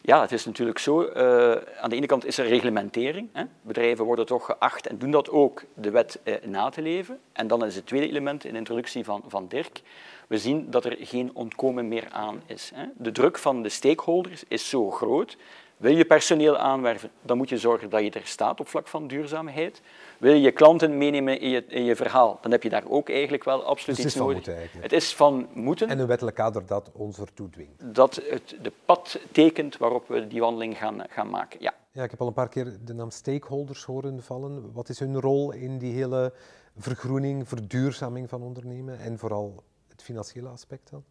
Ja, 0.01 0.21
het 0.21 0.31
is 0.31 0.45
natuurlijk 0.45 0.79
zo. 0.79 1.01
Uh, 1.01 1.51
aan 1.81 1.89
de 1.89 1.95
ene 1.95 2.05
kant 2.05 2.25
is 2.25 2.37
er 2.37 2.47
reglementering. 2.47 3.29
Hè. 3.33 3.43
Bedrijven 3.61 4.05
worden 4.05 4.25
toch 4.25 4.45
geacht 4.45 4.87
en 4.87 4.97
doen 4.97 5.11
dat 5.11 5.29
ook, 5.29 5.63
de 5.73 5.89
wet 5.89 6.19
uh, 6.23 6.35
na 6.45 6.69
te 6.69 6.81
leven. 6.81 7.19
En 7.33 7.47
dan 7.47 7.65
is 7.65 7.75
het 7.75 7.85
tweede 7.85 8.07
element 8.07 8.43
in 8.45 8.51
de 8.51 8.57
introductie 8.57 9.03
van, 9.03 9.23
van 9.27 9.47
Dirk. 9.47 9.81
We 10.27 10.37
zien 10.37 10.69
dat 10.69 10.85
er 10.85 10.97
geen 10.99 11.35
ontkomen 11.35 11.87
meer 11.87 12.07
aan 12.11 12.41
is. 12.45 12.71
Hè. 12.75 12.85
De 12.97 13.11
druk 13.11 13.37
van 13.37 13.63
de 13.63 13.69
stakeholders 13.69 14.43
is 14.47 14.69
zo 14.69 14.91
groot 14.91 15.37
wil 15.81 15.95
je 15.95 16.05
personeel 16.05 16.57
aanwerven, 16.57 17.11
dan 17.21 17.37
moet 17.37 17.49
je 17.49 17.57
zorgen 17.57 17.89
dat 17.89 18.01
je 18.01 18.09
er 18.09 18.25
staat 18.25 18.59
op 18.59 18.67
vlak 18.67 18.87
van 18.87 19.07
duurzaamheid. 19.07 19.81
Wil 20.17 20.33
je 20.33 20.51
klanten 20.51 20.97
meenemen 20.97 21.39
in 21.39 21.49
je, 21.49 21.65
in 21.67 21.83
je 21.83 21.95
verhaal, 21.95 22.37
dan 22.41 22.51
heb 22.51 22.63
je 22.63 22.69
daar 22.69 22.83
ook 22.87 23.09
eigenlijk 23.09 23.43
wel 23.43 23.63
absoluut 23.63 23.95
dus 23.95 24.05
iets 24.05 24.15
nodig. 24.15 24.45
Het 24.79 24.91
is 24.91 25.15
van 25.15 25.47
moeten. 25.53 25.89
En 25.89 25.99
een 25.99 26.07
wettelijk 26.07 26.35
kader 26.35 26.65
dat 26.65 26.91
ons 26.93 27.19
ertoe 27.19 27.49
dwingt. 27.49 27.95
Dat 27.95 28.21
het 28.29 28.55
de 28.61 28.71
pad 28.85 29.19
tekent 29.31 29.77
waarop 29.77 30.07
we 30.07 30.27
die 30.27 30.39
wandeling 30.39 30.77
gaan, 30.77 31.03
gaan 31.09 31.29
maken, 31.29 31.61
ja. 31.61 31.73
Ja, 31.91 32.03
ik 32.03 32.11
heb 32.11 32.21
al 32.21 32.27
een 32.27 32.33
paar 32.33 32.49
keer 32.49 32.77
de 32.85 32.93
naam 32.93 33.09
stakeholders 33.09 33.83
horen 33.83 34.23
vallen. 34.23 34.73
Wat 34.73 34.89
is 34.89 34.99
hun 34.99 35.19
rol 35.19 35.51
in 35.51 35.77
die 35.77 35.93
hele 35.93 36.33
vergroening, 36.77 37.47
verduurzaming 37.47 38.29
van 38.29 38.41
ondernemen 38.41 38.99
en 38.99 39.17
vooral 39.17 39.63
het 39.87 40.03
financiële 40.03 40.47
aspect 40.47 40.89
dan? 40.89 41.03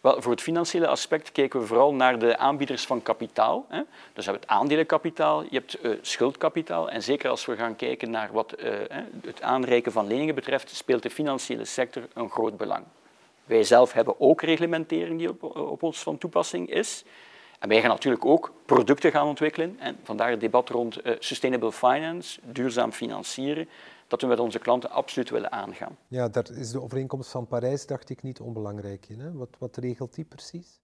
Wel, 0.00 0.22
voor 0.22 0.30
het 0.32 0.40
financiële 0.40 0.86
aspect 0.86 1.32
kijken 1.32 1.60
we 1.60 1.66
vooral 1.66 1.94
naar 1.94 2.18
de 2.18 2.38
aanbieders 2.38 2.86
van 2.86 3.02
kapitaal. 3.02 3.66
Hè. 3.68 3.80
Dus 4.12 4.24
hebben 4.24 4.42
het 4.42 4.50
aandelenkapitaal, 4.50 5.42
je 5.42 5.48
hebt 5.50 5.78
schuldkapitaal. 6.00 6.90
En 6.90 7.02
zeker 7.02 7.30
als 7.30 7.46
we 7.46 7.56
gaan 7.56 7.76
kijken 7.76 8.10
naar 8.10 8.28
wat 8.32 8.54
uh, 8.58 8.74
het 9.26 9.42
aanreiken 9.42 9.92
van 9.92 10.06
leningen 10.06 10.34
betreft, 10.34 10.70
speelt 10.70 11.02
de 11.02 11.10
financiële 11.10 11.64
sector 11.64 12.02
een 12.14 12.30
groot 12.30 12.56
belang. 12.56 12.84
Wij 13.44 13.62
zelf 13.62 13.92
hebben 13.92 14.20
ook 14.20 14.42
reglementering 14.42 15.18
die 15.18 15.28
op, 15.28 15.56
op 15.56 15.82
ons 15.82 15.98
van 16.02 16.18
toepassing 16.18 16.70
is. 16.70 17.04
En 17.58 17.68
wij 17.68 17.80
gaan 17.80 17.90
natuurlijk 17.90 18.24
ook 18.24 18.52
producten 18.66 19.10
gaan 19.10 19.26
ontwikkelen. 19.26 19.76
En 19.78 19.98
vandaar 20.02 20.30
het 20.30 20.40
debat 20.40 20.68
rond 20.68 21.00
sustainable 21.18 21.72
finance, 21.72 22.40
duurzaam 22.42 22.92
financieren 22.92 23.68
dat 24.14 24.22
we 24.22 24.36
met 24.36 24.44
onze 24.44 24.58
klanten 24.58 24.90
absoluut 24.90 25.30
willen 25.30 25.52
aangaan. 25.52 25.96
Ja, 26.08 26.28
daar 26.28 26.50
is 26.50 26.70
de 26.70 26.82
overeenkomst 26.82 27.30
van 27.30 27.46
Parijs, 27.46 27.86
dacht 27.86 28.10
ik, 28.10 28.22
niet 28.22 28.40
onbelangrijk 28.40 29.06
in. 29.08 29.20
Hè? 29.20 29.32
Wat, 29.32 29.48
wat 29.58 29.76
regelt 29.76 30.14
die 30.14 30.24
precies? 30.24 30.80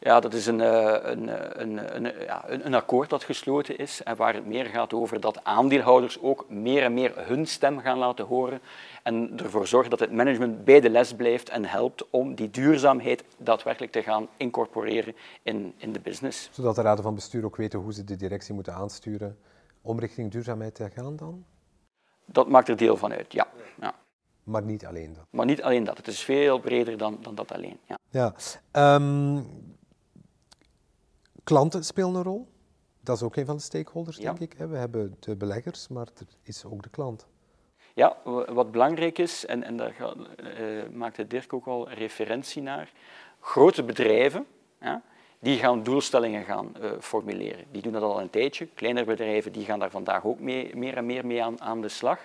Ja, 0.00 0.20
dat 0.20 0.34
is 0.34 0.46
een, 0.46 0.60
eh, 0.60 0.96
een, 1.02 1.28
eh, 1.28 1.62
een, 1.62 1.96
een, 1.96 2.24
ja, 2.24 2.48
een 2.48 2.74
akkoord 2.74 3.10
dat 3.10 3.24
gesloten 3.24 3.78
is 3.78 4.02
en 4.02 4.16
waar 4.16 4.34
het 4.34 4.46
meer 4.46 4.64
gaat 4.64 4.92
over 4.92 5.20
dat 5.20 5.44
aandeelhouders 5.44 6.20
ook 6.20 6.44
meer 6.48 6.82
en 6.82 6.94
meer 6.94 7.12
hun 7.16 7.46
stem 7.46 7.78
gaan 7.78 7.98
laten 7.98 8.24
horen 8.26 8.60
en 9.02 9.32
ervoor 9.38 9.66
zorgen 9.66 9.90
dat 9.90 10.00
het 10.00 10.12
management 10.12 10.64
bij 10.64 10.80
de 10.80 10.90
les 10.90 11.14
blijft 11.14 11.48
en 11.48 11.64
helpt 11.64 12.10
om 12.10 12.34
die 12.34 12.50
duurzaamheid 12.50 13.24
daadwerkelijk 13.38 13.92
te 13.92 14.02
gaan 14.02 14.28
incorporeren 14.36 15.14
in, 15.42 15.74
in 15.76 15.92
de 15.92 16.00
business. 16.00 16.48
Zodat 16.52 16.74
de 16.74 16.82
raden 16.82 17.04
van 17.04 17.14
bestuur 17.14 17.44
ook 17.44 17.56
weten 17.56 17.78
hoe 17.78 17.92
ze 17.92 18.04
de 18.04 18.16
directie 18.16 18.54
moeten 18.54 18.74
aansturen 18.74 19.38
om 19.82 19.98
richting 19.98 20.30
duurzaamheid 20.30 20.74
te 20.74 20.90
gaan 20.90 21.16
dan? 21.16 21.44
Dat 22.32 22.48
maakt 22.48 22.68
er 22.68 22.76
deel 22.76 22.96
van 22.96 23.12
uit, 23.12 23.32
ja. 23.32 23.46
ja. 23.80 23.94
Maar 24.42 24.62
niet 24.62 24.86
alleen 24.86 25.12
dat. 25.12 25.24
Maar 25.30 25.46
niet 25.46 25.62
alleen 25.62 25.84
dat. 25.84 25.96
Het 25.96 26.06
is 26.06 26.22
veel 26.22 26.58
breder 26.58 26.98
dan, 26.98 27.18
dan 27.20 27.34
dat 27.34 27.52
alleen. 27.52 27.78
Ja. 27.86 27.98
ja. 28.10 28.34
Ehm, 28.70 29.42
klanten 31.44 31.84
spelen 31.84 32.14
een 32.14 32.22
rol. 32.22 32.48
Dat 33.00 33.16
is 33.16 33.22
ook 33.22 33.36
een 33.36 33.46
van 33.46 33.56
de 33.56 33.62
stakeholders, 33.62 34.16
denk 34.16 34.38
ik. 34.38 34.54
We 34.54 34.76
hebben 34.76 35.16
de 35.20 35.36
beleggers, 35.36 35.88
maar 35.88 36.06
er 36.06 36.26
is 36.42 36.64
ook 36.64 36.82
de 36.82 36.88
klant. 36.88 37.26
Ja, 37.94 38.16
wat 38.48 38.70
belangrijk 38.70 39.18
is, 39.18 39.46
en, 39.46 39.62
en 39.62 39.76
daar 39.76 39.96
uh, 40.60 40.88
maakte 40.92 41.26
Dirk 41.26 41.52
ook 41.52 41.66
al 41.66 41.90
referentie 41.90 42.62
naar, 42.62 42.92
grote 43.40 43.84
bedrijven, 43.84 44.46
ja, 44.80 45.02
die 45.38 45.58
gaan 45.58 45.82
doelstellingen 45.82 46.44
gaan 46.44 46.72
uh, 46.82 46.90
formuleren. 47.00 47.64
Die 47.70 47.82
doen 47.82 47.92
dat 47.92 48.02
al 48.02 48.20
een 48.20 48.30
tijdje. 48.30 48.68
Kleinere 48.74 49.06
bedrijven 49.06 49.52
die 49.52 49.64
gaan 49.64 49.78
daar 49.78 49.90
vandaag 49.90 50.24
ook 50.24 50.40
mee, 50.40 50.76
meer 50.76 50.96
en 50.96 51.06
meer 51.06 51.26
mee 51.26 51.42
aan, 51.42 51.60
aan 51.60 51.80
de 51.80 51.88
slag. 51.88 52.18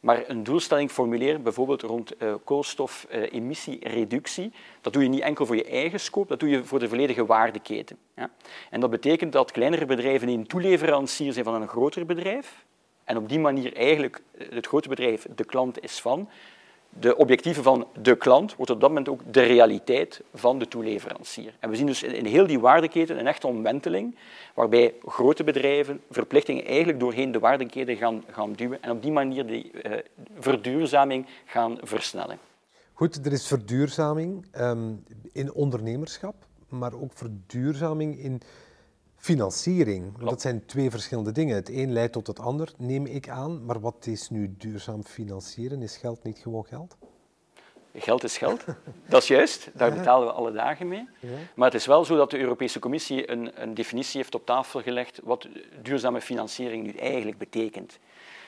Maar 0.00 0.22
een 0.26 0.44
doelstelling 0.44 0.90
formuleren, 0.90 1.42
bijvoorbeeld 1.42 1.82
rond 1.82 2.12
uh, 2.18 2.34
koolstofemissiereductie, 2.44 4.52
dat 4.80 4.92
doe 4.92 5.02
je 5.02 5.08
niet 5.08 5.20
enkel 5.20 5.46
voor 5.46 5.56
je 5.56 5.64
eigen 5.64 6.00
scope, 6.00 6.28
dat 6.28 6.40
doe 6.40 6.48
je 6.48 6.64
voor 6.64 6.78
de 6.78 6.88
volledige 6.88 7.26
waardeketen. 7.26 7.96
Ja? 8.16 8.30
En 8.70 8.80
dat 8.80 8.90
betekent 8.90 9.32
dat 9.32 9.50
kleinere 9.50 9.86
bedrijven 9.86 10.26
die 10.26 10.36
een 10.36 10.46
toeleverancier 10.46 11.32
zijn 11.32 11.44
van 11.44 11.62
een 11.62 11.68
groter 11.68 12.06
bedrijf, 12.06 12.64
en 13.04 13.16
op 13.16 13.28
die 13.28 13.38
manier 13.38 13.76
eigenlijk 13.76 14.22
het 14.36 14.66
grote 14.66 14.88
bedrijf 14.88 15.26
de 15.34 15.44
klant 15.44 15.82
is 15.82 16.00
van, 16.00 16.28
de 16.90 17.16
objectieven 17.16 17.62
van 17.62 17.86
de 18.02 18.16
klant 18.16 18.56
wordt 18.56 18.70
op 18.70 18.80
dat 18.80 18.88
moment 18.88 19.08
ook 19.08 19.20
de 19.32 19.42
realiteit 19.42 20.22
van 20.34 20.58
de 20.58 20.68
toeleverancier. 20.68 21.54
En 21.58 21.70
we 21.70 21.76
zien 21.76 21.86
dus 21.86 22.02
in 22.02 22.26
heel 22.26 22.46
die 22.46 22.60
waardeketen 22.60 23.18
een 23.18 23.26
echte 23.26 23.46
omwenteling, 23.46 24.16
waarbij 24.54 24.94
grote 25.04 25.44
bedrijven 25.44 26.00
verplichtingen 26.10 26.64
eigenlijk 26.64 27.00
doorheen 27.00 27.32
de 27.32 27.38
waardeketen 27.38 27.96
gaan, 27.96 28.24
gaan 28.30 28.52
duwen 28.52 28.82
en 28.82 28.90
op 28.90 29.02
die 29.02 29.12
manier 29.12 29.46
die 29.46 29.70
uh, 29.72 29.92
verduurzaming 30.38 31.26
gaan 31.44 31.78
versnellen. 31.82 32.38
Goed, 32.92 33.26
er 33.26 33.32
is 33.32 33.46
verduurzaming 33.46 34.46
um, 34.56 35.04
in 35.32 35.52
ondernemerschap, 35.52 36.34
maar 36.68 36.92
ook 36.94 37.12
verduurzaming 37.14 38.18
in 38.18 38.40
financiering. 39.20 40.18
Dat 40.18 40.40
zijn 40.40 40.66
twee 40.66 40.90
verschillende 40.90 41.32
dingen. 41.32 41.54
Het 41.54 41.68
een 41.68 41.92
leidt 41.92 42.12
tot 42.12 42.26
het 42.26 42.38
ander, 42.38 42.72
neem 42.76 43.06
ik 43.06 43.28
aan. 43.28 43.64
Maar 43.64 43.80
wat 43.80 44.06
is 44.06 44.30
nu 44.30 44.54
duurzaam 44.58 45.04
financieren? 45.04 45.82
Is 45.82 45.96
geld 45.96 46.22
niet 46.22 46.38
gewoon 46.38 46.64
geld? 46.64 46.96
Geld 47.94 48.24
is 48.24 48.38
geld, 48.38 48.64
dat 49.08 49.22
is 49.22 49.28
juist, 49.28 49.70
daar 49.74 49.92
betalen 49.92 50.26
we 50.26 50.32
alle 50.32 50.52
dagen 50.52 50.88
mee. 50.88 51.08
Maar 51.54 51.66
het 51.70 51.80
is 51.80 51.86
wel 51.86 52.04
zo 52.04 52.16
dat 52.16 52.30
de 52.30 52.38
Europese 52.38 52.78
Commissie 52.78 53.30
een, 53.30 53.62
een 53.62 53.74
definitie 53.74 54.20
heeft 54.20 54.34
op 54.34 54.46
tafel 54.46 54.82
gelegd 54.82 55.20
wat 55.24 55.48
duurzame 55.82 56.20
financiering 56.20 56.84
nu 56.84 56.92
eigenlijk 56.92 57.38
betekent. 57.38 57.98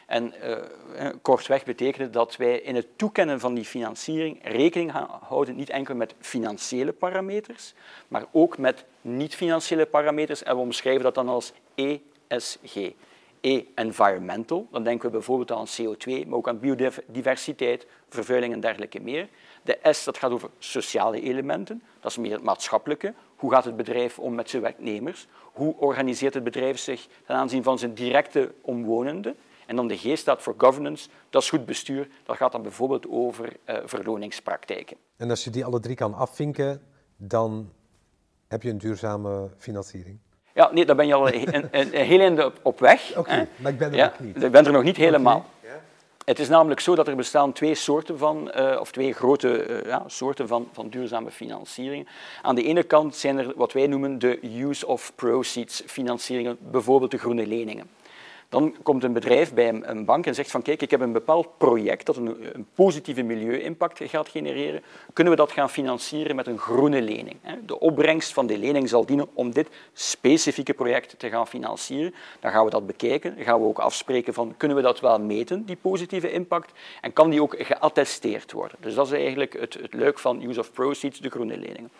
En 0.07 0.35
uh, 0.43 1.09
kortweg 1.23 1.65
betekent 1.65 2.13
dat 2.13 2.37
wij 2.37 2.59
in 2.59 2.75
het 2.75 2.87
toekennen 2.97 3.41
van 3.41 3.55
die 3.55 3.65
financiering 3.65 4.39
rekening 4.43 4.93
gaan 4.93 5.09
houden 5.27 5.57
niet 5.57 5.71
enkel 5.71 5.95
met 5.95 6.15
financiële 6.21 6.93
parameters, 6.93 7.75
maar 8.09 8.25
ook 8.33 8.59
met 8.59 8.85
niet-financiële 9.01 9.87
parameters. 9.87 10.43
En 10.43 10.55
we 10.55 10.61
omschrijven 10.61 11.03
dat 11.03 11.15
dan 11.15 11.29
als 11.29 11.53
ESG. 11.75 12.93
E, 13.43 13.63
environmental. 13.75 14.67
Dan 14.71 14.85
denken 14.85 15.07
we 15.07 15.13
bijvoorbeeld 15.13 15.51
aan 15.51 15.67
CO2, 15.67 16.27
maar 16.27 16.39
ook 16.39 16.49
aan 16.49 16.61
biodiversiteit, 16.61 17.87
vervuiling 18.09 18.53
en 18.53 18.61
dergelijke 18.61 19.01
meer. 19.01 19.29
De 19.63 19.79
S, 19.83 20.05
dat 20.05 20.19
gaat 20.19 20.31
over 20.31 20.51
sociale 20.59 21.21
elementen. 21.21 21.83
Dat 22.01 22.11
is 22.11 22.17
meer 22.17 22.33
het 22.33 22.43
maatschappelijke. 22.43 23.15
Hoe 23.37 23.53
gaat 23.53 23.65
het 23.65 23.77
bedrijf 23.77 24.19
om 24.19 24.35
met 24.35 24.51
zijn 24.51 24.63
werknemers? 24.63 25.27
Hoe 25.53 25.75
organiseert 25.77 26.35
het 26.35 26.45
bedrijf 26.45 26.79
zich 26.79 27.07
ten 27.27 27.37
aanzien 27.37 27.63
van 27.63 27.79
zijn 27.79 27.95
directe 27.95 28.53
omwonenden? 28.61 29.37
En 29.67 29.77
dan 29.77 29.89
de 29.89 29.97
G 29.97 30.19
staat 30.19 30.43
voor 30.43 30.55
governance, 30.57 31.09
dat 31.31 31.43
is 31.43 31.49
goed 31.49 31.67
bestuur. 31.67 32.09
Dat 32.25 32.37
gaat 32.37 32.53
dan 32.53 32.63
bijvoorbeeld 32.63 33.09
over 33.09 33.57
uh, 33.67 33.77
verloningspraktijken. 33.85 34.97
En 35.17 35.31
als 35.31 35.45
je 35.45 35.51
die 35.51 35.65
alle 35.65 35.81
drie 35.81 35.97
kan 35.97 36.15
afvinken, 36.15 36.83
dan 37.17 37.71
heb 38.49 38.63
je 38.63 38.71
een 38.71 38.79
duurzame 38.79 39.51
financiering. 39.59 40.19
Ja, 40.55 40.73
nee, 40.73 40.85
daar 40.85 40.97
ben 40.97 41.07
je 41.07 41.15
al 41.15 41.29
een, 41.29 41.55
een, 41.55 41.69
een 41.73 42.05
heel 42.05 42.21
eind 42.21 42.51
op 42.63 42.81
weg. 42.81 43.17
Oké, 43.17 43.49
maar 43.57 43.73
ik 43.73 43.79
ben 43.79 43.93
er 43.93 43.99
nog 43.99 44.21
niet. 44.21 44.43
Ik 44.43 44.51
ben 44.51 44.67
er 44.67 44.73
nog 44.73 44.83
niet 44.83 44.97
helemaal. 44.97 45.45
Het 46.25 46.39
is 46.39 46.49
namelijk 46.49 46.81
zo 46.81 46.95
dat 46.95 47.09
er 47.09 47.17
bestaan 47.17 47.53
twee 47.53 47.75
soorten 47.75 48.19
van, 48.19 48.53
uh, 48.57 48.77
of 48.81 48.93
twee 48.93 49.13
grote 49.13 49.67
uh, 49.67 49.87
ja, 49.87 50.05
soorten 50.07 50.49
van, 50.49 50.69
van 50.73 50.89
duurzame 50.89 51.31
financiering. 51.31 52.09
Aan 52.43 52.55
de 52.55 52.63
ene 52.63 52.83
kant 52.83 53.17
zijn 53.17 53.39
er 53.39 53.53
wat 53.57 53.73
wij 53.73 53.87
noemen 53.87 54.19
de 54.19 54.61
use 54.61 54.87
of 54.87 55.13
proceeds 55.15 55.83
financieringen, 55.87 56.59
bijvoorbeeld 56.61 57.11
de 57.11 57.19
groene 57.19 57.47
leningen. 57.47 57.91
Dan 58.53 58.75
komt 58.83 59.05
een 59.05 59.13
bedrijf 59.13 59.55
bij 59.55 59.81
een 59.83 60.05
bank 60.05 60.27
en 60.27 60.35
zegt 60.35 60.51
van 60.51 60.63
kijk, 60.63 60.83
ik 60.83 60.91
heb 60.91 61.01
een 61.01 61.13
bepaald 61.13 61.59
project 61.59 62.07
dat 62.07 62.17
een, 62.17 62.55
een 62.55 62.67
positieve 62.75 63.23
milieu-impact 63.23 64.01
gaat 64.03 64.29
genereren. 64.29 64.83
Kunnen 65.13 65.33
we 65.33 65.39
dat 65.39 65.53
gaan 65.53 65.71
financieren 65.71 66.37
met 66.37 66.47
een 66.47 66.59
groene 66.59 67.03
lening? 67.03 67.37
De 67.67 67.81
opbrengst 67.81 68.33
van 68.33 68.47
die 68.47 68.59
lening 68.59 68.89
zal 68.89 69.07
dienen 69.07 69.29
om 69.33 69.53
dit 69.53 69.69
specifieke 69.93 70.75
project 70.75 71.19
te 71.19 71.29
gaan 71.29 71.47
financieren. 71.47 72.15
Dan 72.41 72.51
gaan 72.51 72.65
we 72.65 72.71
dat 72.71 72.87
bekijken. 72.87 73.35
Dan 73.35 73.45
gaan 73.45 73.61
we 73.61 73.67
ook 73.67 73.79
afspreken 73.79 74.35
van 74.35 74.55
kunnen 74.57 74.77
we 74.77 74.83
dat 74.83 75.01
wel 75.01 75.21
meten, 75.21 75.65
die 75.65 75.77
positieve 75.77 76.33
impact? 76.33 76.73
En 77.01 77.13
kan 77.13 77.31
die 77.31 77.43
ook 77.43 77.55
geattesteerd 77.59 78.53
worden? 78.53 78.77
Dus 78.81 78.95
dat 78.95 79.07
is 79.07 79.13
eigenlijk 79.13 79.53
het, 79.61 79.75
het 79.75 79.95
leuk 79.95 80.19
van 80.19 80.43
use 80.43 80.61
of 80.61 80.73
proceeds, 80.73 81.21
de 81.21 81.31
groene 81.31 81.57
leningen. 81.57 81.91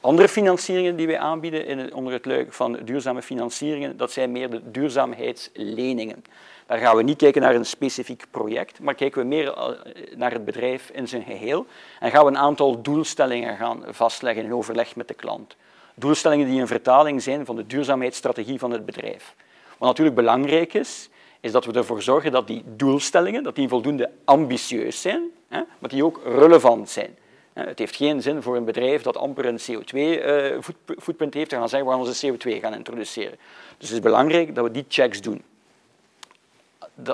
Andere 0.00 0.28
financieringen 0.28 0.96
die 0.96 1.06
wij 1.06 1.18
aanbieden 1.18 1.66
in, 1.66 1.94
onder 1.94 2.12
het 2.12 2.26
luik 2.26 2.52
van 2.52 2.78
duurzame 2.84 3.22
financieringen, 3.22 3.96
dat 3.96 4.12
zijn 4.12 4.32
meer 4.32 4.50
de 4.50 4.70
duurzaamheidsleningen. 4.70 6.24
Daar 6.66 6.78
gaan 6.78 6.96
we 6.96 7.02
niet 7.02 7.16
kijken 7.16 7.42
naar 7.42 7.54
een 7.54 7.66
specifiek 7.66 8.24
project, 8.30 8.80
maar 8.80 8.94
kijken 8.94 9.20
we 9.20 9.26
meer 9.26 9.52
eh, 9.52 9.68
naar 10.16 10.32
het 10.32 10.44
bedrijf 10.44 10.90
in 10.90 11.08
zijn 11.08 11.22
geheel 11.22 11.66
en 12.00 12.10
gaan 12.10 12.24
we 12.24 12.30
een 12.30 12.38
aantal 12.38 12.82
doelstellingen 12.82 13.56
gaan 13.56 13.82
vastleggen 13.88 14.44
in 14.44 14.54
overleg 14.54 14.96
met 14.96 15.08
de 15.08 15.14
klant. 15.14 15.56
Doelstellingen 15.94 16.46
die 16.46 16.60
een 16.60 16.66
vertaling 16.66 17.22
zijn 17.22 17.44
van 17.44 17.56
de 17.56 17.66
duurzaamheidsstrategie 17.66 18.58
van 18.58 18.70
het 18.70 18.86
bedrijf. 18.86 19.34
Wat 19.78 19.88
natuurlijk 19.88 20.16
belangrijk 20.16 20.74
is, 20.74 21.08
is 21.40 21.52
dat 21.52 21.64
we 21.64 21.72
ervoor 21.72 22.02
zorgen 22.02 22.32
dat 22.32 22.46
die 22.46 22.62
doelstellingen 22.66 23.42
dat 23.42 23.54
die 23.54 23.68
voldoende 23.68 24.10
ambitieus 24.24 25.00
zijn, 25.00 25.22
hè, 25.48 25.62
maar 25.78 25.90
die 25.90 26.04
ook 26.04 26.20
relevant 26.24 26.90
zijn. 26.90 27.16
Het 27.64 27.78
heeft 27.78 27.96
geen 27.96 28.22
zin 28.22 28.42
voor 28.42 28.56
een 28.56 28.64
bedrijf 28.64 29.02
dat 29.02 29.16
amper 29.16 29.44
een 29.46 29.58
CO2-footprint 29.58 31.32
eh, 31.32 31.38
heeft 31.38 31.50
te 31.50 31.56
gaan 31.56 31.68
zeggen 31.68 31.88
we 31.88 31.94
gaan 31.94 32.06
onze 32.06 32.32
CO2 32.32 32.60
gaan 32.60 32.74
introduceren. 32.74 33.38
Dus 33.78 33.88
het 33.88 33.96
is 33.96 34.00
belangrijk 34.00 34.54
dat 34.54 34.64
we 34.64 34.70
die 34.70 34.84
checks 34.88 35.20
doen. 35.20 35.42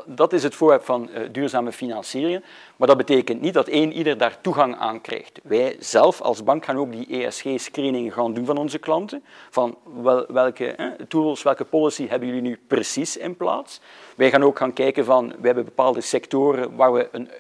Dat, 0.06 0.32
is 0.32 0.42
het 0.42 0.54
voorwerp 0.54 0.84
van 0.84 1.08
uh, 1.10 1.20
duurzame 1.32 1.72
financiering. 1.72 2.44
Maar 2.76 2.88
dat 2.88 2.96
betekent 2.96 3.40
niet 3.40 3.54
dat 3.54 3.68
één 3.68 3.92
ieder 3.92 4.18
daar 4.18 4.40
toegang 4.40 4.76
aan 4.76 5.00
krijgt. 5.00 5.40
Wij 5.42 5.76
zelf 5.78 6.20
als 6.20 6.44
bank 6.44 6.64
gaan 6.64 6.78
ook 6.78 6.92
die 6.92 7.26
ESG-screening 7.26 8.14
gaan 8.14 8.34
doen 8.34 8.44
van 8.46 8.56
onze 8.56 8.78
klanten. 8.78 9.24
Van 9.50 9.76
wel, 10.02 10.26
welke 10.28 10.96
tools, 11.08 11.42
welke 11.42 11.64
policy 11.64 12.08
hebben 12.08 12.28
jullie 12.28 12.42
nu 12.42 12.58
precies 12.66 13.16
in 13.16 13.36
plaats? 13.36 13.80
Wij 14.16 14.30
gaan 14.30 14.42
ook 14.42 14.58
gaan 14.58 14.72
kijken 14.72 15.04
van, 15.04 15.28
we 15.40 15.46
hebben 15.46 15.64
bepaalde 15.64 16.00
sectoren 16.00 16.76
waar 16.76 16.92
we 16.92 17.08
een 17.12 17.30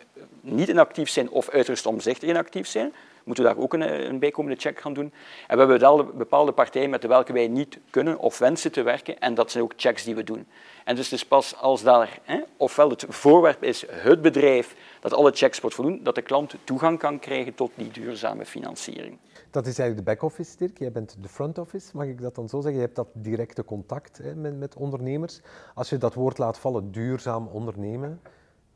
niet 0.42 0.68
inactief 0.68 1.08
zijn 1.08 1.30
of 1.30 1.48
uiterst 1.48 1.86
omzichtig 1.86 2.28
inactief 2.28 2.66
zijn, 2.66 2.92
moeten 3.24 3.44
we 3.44 3.50
daar 3.50 3.62
ook 3.62 3.72
een, 3.72 4.08
een 4.08 4.18
bijkomende 4.18 4.60
check 4.60 4.80
gaan 4.80 4.92
doen. 4.92 5.12
En 5.46 5.56
we 5.56 5.58
hebben 5.58 5.78
wel 5.78 6.04
bepaalde 6.04 6.52
partijen 6.52 6.90
met 6.90 7.06
welke 7.06 7.32
wij 7.32 7.48
niet 7.48 7.78
kunnen 7.90 8.18
of 8.18 8.38
wensen 8.38 8.72
te 8.72 8.82
werken, 8.82 9.18
en 9.20 9.34
dat 9.34 9.50
zijn 9.50 9.64
ook 9.64 9.72
checks 9.76 10.04
die 10.04 10.14
we 10.14 10.24
doen. 10.24 10.46
En 10.84 10.96
dus 10.96 11.04
het 11.04 11.14
is 11.14 11.26
pas 11.26 11.56
als 11.56 11.82
daar, 11.82 12.18
hè, 12.22 12.40
ofwel 12.56 12.90
het 12.90 13.04
voorwerp 13.08 13.62
is 13.62 13.84
het 13.90 14.22
bedrijf 14.22 14.76
dat 15.00 15.12
alle 15.12 15.30
checks 15.34 15.60
wordt 15.60 15.76
voldoen, 15.76 16.00
dat 16.02 16.14
de 16.14 16.22
klant 16.22 16.54
toegang 16.64 16.98
kan 16.98 17.18
krijgen 17.18 17.54
tot 17.54 17.70
die 17.74 17.90
duurzame 17.90 18.44
financiering. 18.44 19.18
Dat 19.50 19.66
is 19.66 19.78
eigenlijk 19.78 20.08
de 20.08 20.12
back-office, 20.14 20.56
Dirk. 20.56 20.78
Jij 20.78 20.92
bent 20.92 21.16
de 21.20 21.28
front-office, 21.28 21.90
mag 21.96 22.06
ik 22.06 22.20
dat 22.20 22.34
dan 22.34 22.48
zo 22.48 22.56
zeggen? 22.56 22.80
Je 22.80 22.86
hebt 22.86 22.96
dat 22.96 23.08
directe 23.12 23.64
contact 23.64 24.18
hè, 24.18 24.34
met, 24.34 24.58
met 24.58 24.76
ondernemers. 24.76 25.40
Als 25.74 25.90
je 25.90 25.98
dat 25.98 26.14
woord 26.14 26.38
laat 26.38 26.58
vallen, 26.58 26.92
duurzaam 26.92 27.46
ondernemen, 27.46 28.20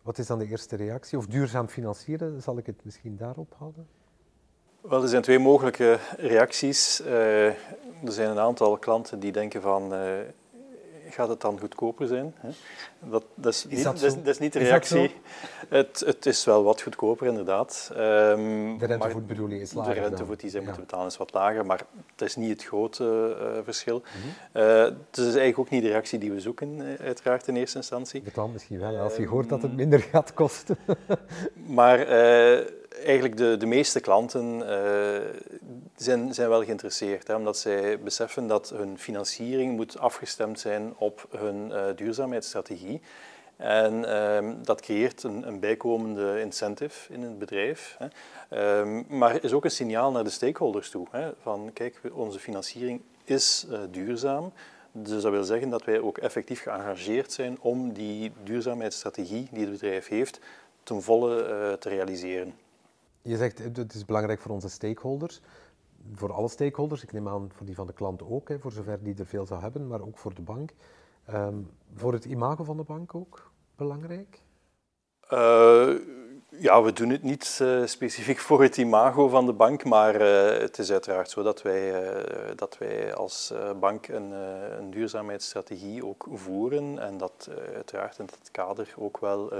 wat 0.06 0.18
is 0.18 0.26
dan 0.26 0.38
de 0.38 0.46
eerste 0.46 0.76
reactie? 0.76 1.18
Of 1.18 1.26
duurzaam 1.26 1.68
financieren, 1.68 2.42
zal 2.42 2.58
ik 2.58 2.66
het 2.66 2.84
misschien 2.84 3.16
daarop 3.16 3.54
houden? 3.58 3.88
Wel, 4.80 5.02
er 5.02 5.08
zijn 5.08 5.22
twee 5.22 5.38
mogelijke 5.38 5.98
reacties. 6.16 7.00
Uh, 7.00 7.46
er 7.46 7.56
zijn 8.12 8.30
een 8.30 8.38
aantal 8.38 8.76
klanten 8.78 9.18
die 9.18 9.32
denken 9.32 9.62
van, 9.62 9.94
uh, 9.94 10.00
gaat 11.08 11.28
het 11.28 11.40
dan 11.40 11.60
goedkoper 11.60 12.06
zijn? 12.06 12.34
Dat, 13.00 13.24
dat, 13.34 13.52
is, 13.52 13.64
niet, 13.64 13.84
dat, 13.84 14.00
dat, 14.00 14.26
is, 14.26 14.38
niet, 14.38 14.52
de 14.52 14.58
reactie. 14.58 15.14
Het, 15.68 16.02
het, 16.06 16.26
is 16.26 16.44
wel 16.44 16.64
wat 16.64 16.82
goedkoper, 16.82 17.26
inderdaad. 17.26 17.90
Um, 17.92 18.78
de 18.78 18.86
rentevoet 18.86 19.26
bedoel 19.26 19.48
je 19.48 19.60
is 19.60 19.72
lager 19.72 19.94
De 19.94 20.00
rentevoet 20.00 20.40
die 20.40 20.50
zij 20.50 20.60
moeten 20.60 20.80
betalen 20.80 21.06
is 21.06 21.16
wat 21.16 21.32
lager, 21.32 21.66
maar 21.66 21.82
het 22.12 22.20
is 22.28 22.36
niet 22.36 22.50
het 22.50 22.64
grote 22.64 23.36
uh, 23.40 23.58
verschil. 23.64 23.96
Mm 23.96 24.22
-hmm. 24.52 24.62
uh, 24.62 24.82
het 24.84 25.16
is 25.16 25.24
eigenlijk 25.24 25.58
ook 25.58 25.70
niet 25.70 25.82
de 25.82 25.88
reactie 25.88 26.18
die 26.18 26.32
we 26.32 26.40
zoeken, 26.40 26.98
uiteraard 27.00 27.48
in 27.48 27.56
eerste 27.56 27.76
instantie. 27.76 28.22
Betaal 28.22 28.48
misschien 28.48 28.78
wel, 28.78 28.96
als 28.96 29.16
je 29.16 29.26
hoort 29.26 29.48
dat 29.48 29.62
het 29.62 29.72
minder 29.72 30.00
gaat 30.00 30.34
kosten. 30.34 30.78
maar 31.78 31.98
eigenlijk 33.04 33.36
de, 33.36 33.56
de 33.56 33.66
meeste 33.66 34.00
klanten 34.00 34.58
uh, 34.58 35.18
zijn, 35.96 36.34
zijn 36.34 36.48
wel 36.48 36.64
geïnteresseerd, 36.64 37.26
hè, 37.26 37.34
omdat 37.34 37.58
zij 37.58 38.00
beseffen 38.00 38.46
dat 38.46 38.70
hun 38.70 38.98
financiering 38.98 39.76
moet 39.76 39.98
afgestemd 39.98 40.60
zijn 40.60 40.94
op 40.98 41.26
hun 41.36 41.68
uh, 41.68 41.84
duurzaamheidsstrategie. 41.96 43.00
En 43.56 44.04
ehm, 44.04 44.54
dat 44.62 44.80
creëert 44.80 45.22
een, 45.22 45.46
een, 45.48 45.60
bijkomende 45.60 46.40
incentive 46.40 47.12
in 47.12 47.22
het 47.22 47.38
bedrijf. 47.38 47.98
Hè. 47.98 48.78
Um, 48.80 49.04
maar 49.08 49.44
is 49.44 49.52
ook 49.52 49.64
een 49.64 49.70
signaal 49.70 50.10
naar 50.10 50.24
de 50.24 50.30
stakeholders 50.30 50.90
toe. 50.90 51.06
Hè, 51.10 51.30
van 51.40 51.70
kijk, 51.72 52.00
onze 52.12 52.38
financiering 52.38 53.00
is 53.24 53.66
uh, 53.70 53.78
duurzaam. 53.90 54.52
Dus 54.92 55.22
dat 55.22 55.32
wil 55.32 55.44
zeggen 55.44 55.70
dat 55.70 55.84
wij 55.84 56.00
ook 56.00 56.18
effectief 56.18 56.62
geëngageerd 56.62 57.32
zijn 57.32 57.56
om 57.60 57.92
die 57.92 58.32
duurzaamheidsstrategie 58.44 59.48
die 59.50 59.62
het 59.62 59.70
bedrijf 59.70 60.08
heeft 60.08 60.40
ten 60.82 61.02
volle 61.02 61.76
te 61.78 61.88
realiseren. 61.88 62.54
Je 63.26 63.36
zegt 63.36 63.58
het 63.58 63.94
is 63.94 64.04
belangrijk 64.04 64.40
voor 64.40 64.50
onze 64.50 64.68
stakeholders. 64.68 65.40
Voor 66.12 66.32
alle 66.32 66.48
stakeholders, 66.48 67.02
ik 67.02 67.12
neem 67.12 67.28
aan 67.28 67.50
voor 67.54 67.66
die 67.66 67.74
van 67.74 67.86
de 67.86 67.92
klant 67.92 68.22
ook, 68.22 68.48
hè, 68.48 68.58
voor 68.58 68.72
zover 68.72 69.02
die 69.02 69.14
er 69.18 69.26
veel 69.26 69.46
zou 69.46 69.60
hebben, 69.60 69.86
maar 69.86 70.00
ook 70.00 70.18
voor 70.18 70.34
de 70.34 70.42
bank. 70.42 70.70
Um, 71.34 71.70
voor 71.94 72.12
het 72.12 72.24
imago 72.24 72.64
van 72.64 72.76
de 72.76 72.82
bank 72.82 73.14
ook 73.14 73.50
belangrijk? 73.76 74.40
Uh, 75.32 75.94
ja, 76.48 76.82
we 76.82 76.92
doen 76.92 77.10
het 77.10 77.22
niet 77.22 77.58
uh, 77.62 77.86
specifiek 77.86 78.38
voor 78.38 78.62
het 78.62 78.76
imago 78.76 79.28
van 79.28 79.46
de 79.46 79.52
bank, 79.52 79.84
maar 79.84 80.20
uh, 80.20 80.60
het 80.60 80.78
is 80.78 80.92
uiteraard 80.92 81.30
zo 81.30 81.42
dat 81.42 81.62
wij, 81.62 82.12
dat 82.54 82.78
wij 82.78 83.14
als 83.14 83.52
bank 83.80 84.08
een, 84.08 84.30
een, 84.78 84.90
duurzaamheidsstrategie 84.90 86.06
ook 86.06 86.26
voeren 86.32 86.98
en 86.98 87.18
dat 87.18 87.50
uiteraard 87.74 88.18
in 88.18 88.26
dat 88.26 88.48
kader 88.50 88.94
ook 88.96 89.18
wel 89.18 89.52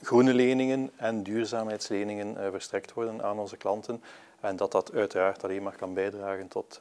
groene 0.00 0.34
leningen 0.34 0.90
en 0.96 1.22
duurzaamheidsleningen 1.22 2.52
verstrekt 2.52 2.92
worden 2.92 3.22
aan 3.22 3.38
onze 3.38 3.56
klanten. 3.56 4.02
En 4.40 4.56
dat 4.56 4.72
dat 4.72 4.92
uiteraard 4.92 5.44
alleen 5.44 5.62
maar 5.62 5.76
kan 5.76 5.94
bijdragen 5.94 6.48
tot, 6.48 6.78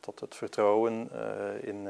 tot 0.00 0.20
het 0.20 0.34
vertrouwen 0.34 1.10
in, 1.60 1.88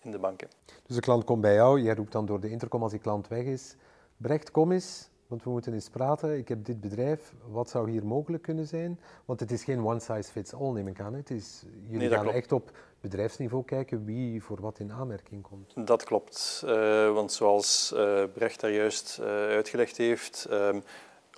in 0.00 0.10
de 0.10 0.18
banken. 0.18 0.48
Dus 0.86 0.96
de 0.96 1.02
klant 1.02 1.24
komt 1.24 1.40
bij 1.40 1.54
jou, 1.54 1.80
jij 1.80 1.94
roept 1.94 2.12
dan 2.12 2.26
door 2.26 2.40
de 2.40 2.50
intercom 2.50 2.82
als 2.82 2.92
die 2.92 3.00
klant 3.00 3.28
weg 3.28 3.44
is. 3.44 3.76
Brecht, 4.16 4.50
kom 4.50 4.72
eens, 4.72 5.08
want 5.26 5.42
we 5.42 5.50
moeten 5.50 5.72
eens 5.72 5.88
praten. 5.88 6.38
Ik 6.38 6.48
heb 6.48 6.64
dit 6.64 6.80
bedrijf, 6.80 7.34
wat 7.50 7.70
zou 7.70 7.90
hier 7.90 8.06
mogelijk 8.06 8.42
kunnen 8.42 8.66
zijn? 8.66 9.00
Want 9.24 9.40
het 9.40 9.50
is 9.50 9.64
geen 9.64 9.86
one 9.86 10.00
size 10.00 10.30
fits 10.30 10.54
all, 10.54 10.72
neem 10.72 10.88
ik 10.88 11.00
aan. 11.00 11.14
Het 11.14 11.30
is, 11.30 11.64
jullie 11.88 12.10
gaan 12.10 12.30
echt 12.30 12.52
op 12.52 12.70
bedrijfsniveau 13.00 13.64
kijken 13.64 14.04
wie 14.04 14.42
voor 14.42 14.60
wat 14.60 14.78
in 14.78 14.92
aanmerking 14.92 15.42
komt. 15.42 15.86
Dat 15.86 16.04
klopt, 16.04 16.62
uh, 16.64 17.12
want 17.12 17.32
zoals 17.32 17.92
uh, 17.94 18.24
Brecht 18.32 18.60
daar 18.60 18.70
juist 18.70 19.18
uh, 19.20 19.26
uitgelegd 19.26 19.96
heeft, 19.96 20.46
um, 20.50 20.82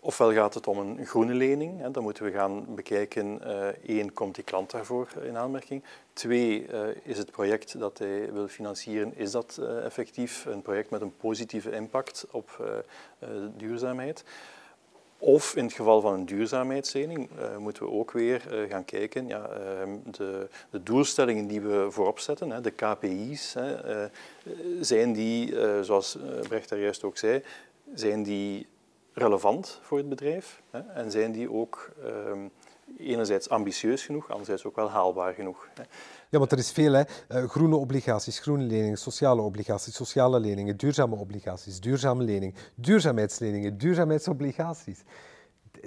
Ofwel 0.07 0.33
gaat 0.33 0.55
het 0.55 0.67
om 0.67 0.79
een 0.79 1.07
groene 1.07 1.35
lening, 1.35 1.81
hè, 1.81 1.91
dan 1.91 2.03
moeten 2.03 2.25
we 2.25 2.31
gaan 2.31 2.75
bekijken, 2.75 3.41
uh, 3.47 3.67
één, 3.67 4.13
komt 4.13 4.35
die 4.35 4.45
klant 4.45 4.71
daarvoor 4.71 5.09
in 5.23 5.37
aanmerking? 5.37 5.83
Twee, 6.13 6.67
uh, 6.67 6.81
is 7.03 7.19
het 7.19 7.31
project 7.31 7.79
dat 7.79 7.99
hij 7.99 8.33
wil 8.33 8.49
financieren, 8.49 9.17
is 9.17 9.31
dat 9.31 9.59
uh, 9.61 9.85
effectief 9.85 10.45
een 10.45 10.63
project 10.63 10.91
met 10.91 11.01
een 11.01 11.17
positieve 11.17 11.71
impact 11.71 12.27
op 12.31 12.81
duurzaamheid? 13.57 14.25
Of 15.19 15.57
in 15.57 15.65
het 15.65 15.73
geval 15.75 16.01
van 16.01 16.15
een 16.15 16.27
duurzaamheidslening 16.27 17.29
moeten 17.59 17.83
we 17.83 17.91
ook 17.91 18.11
weer 18.11 18.67
gaan 18.69 18.85
kijken, 18.85 19.27
ja, 19.27 19.51
uh, 19.51 19.93
de, 20.05 20.49
de, 20.71 20.83
doelstellingen 20.83 21.47
die 21.47 21.61
we 21.61 21.87
voorop 21.91 22.19
zetten, 22.19 22.51
hè, 22.51 22.61
de 22.61 22.71
KPI's, 22.71 23.55
hè, 23.55 24.09
zijn 24.81 25.13
die, 25.13 25.55
zoals 25.83 26.19
Brecht 26.49 26.69
daar 26.69 26.79
juist 26.79 27.05
ook 27.05 27.19
zei, 27.19 27.43
zijn 27.95 28.23
die 28.23 28.67
relevant 29.19 29.79
voor 29.83 29.99
het 29.99 30.09
bedrijf? 30.09 30.63
Hè? 30.71 30.79
En 30.79 31.11
zijn 31.11 31.33
die 31.33 31.53
ook 31.53 31.93
um, 32.05 32.51
enerzijds 32.99 33.49
ambitieus 33.49 34.05
genoeg, 34.05 34.31
anderzijds 34.31 34.65
ook 34.65 34.77
wel 34.77 34.91
haalbaar 34.91 35.35
genoeg? 35.35 35.69
Hè? 35.75 35.83
Ja, 36.31 36.39
want 36.39 36.53
er 36.53 36.59
is 36.59 36.73
veel, 36.73 36.93
hè. 36.93 37.03
Uh, 37.29 37.49
groene 37.49 37.77
obligaties, 37.77 38.39
groene 38.39 38.65
leningen, 38.65 38.99
sociale 38.99 39.43
obligaties, 39.43 39.95
sociale 39.95 40.41
leningen, 40.41 40.77
duurzame 40.77 41.17
obligaties, 41.17 41.81
duurzame 41.81 42.25
leningen, 42.25 42.55
duurzaamheidsleningen, 42.75 43.79
duurzaamheidsobligaties. 43.79 45.03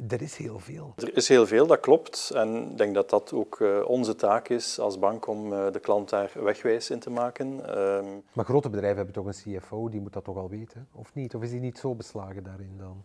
Er 0.07 0.21
is 0.21 0.35
heel 0.35 0.59
veel. 0.59 0.93
Er 0.95 1.17
is 1.17 1.27
heel 1.27 1.47
veel, 1.47 1.67
dat 1.67 1.79
klopt. 1.79 2.31
En 2.33 2.71
ik 2.71 2.77
denk 2.77 2.93
dat 2.93 3.09
dat 3.09 3.33
ook 3.33 3.59
uh, 3.59 3.89
onze 3.89 4.15
taak 4.15 4.49
is 4.49 4.79
als 4.79 4.99
bank 4.99 5.27
om 5.27 5.53
uh, 5.53 5.71
de 5.71 5.79
klant 5.79 6.09
daar 6.09 6.31
wegwijs 6.33 6.89
in 6.89 6.99
te 6.99 7.09
maken. 7.09 7.79
Um... 7.79 8.23
Maar 8.33 8.45
grote 8.45 8.69
bedrijven 8.69 8.97
hebben 8.97 9.15
toch 9.15 9.25
een 9.25 9.59
CFO, 9.59 9.89
die 9.89 10.01
moet 10.01 10.13
dat 10.13 10.23
toch 10.23 10.37
al 10.37 10.49
weten, 10.49 10.87
of 10.91 11.13
niet? 11.13 11.35
Of 11.35 11.43
is 11.43 11.49
die 11.49 11.59
niet 11.59 11.77
zo 11.77 11.95
beslagen 11.95 12.43
daarin 12.43 12.77
dan? 12.77 13.03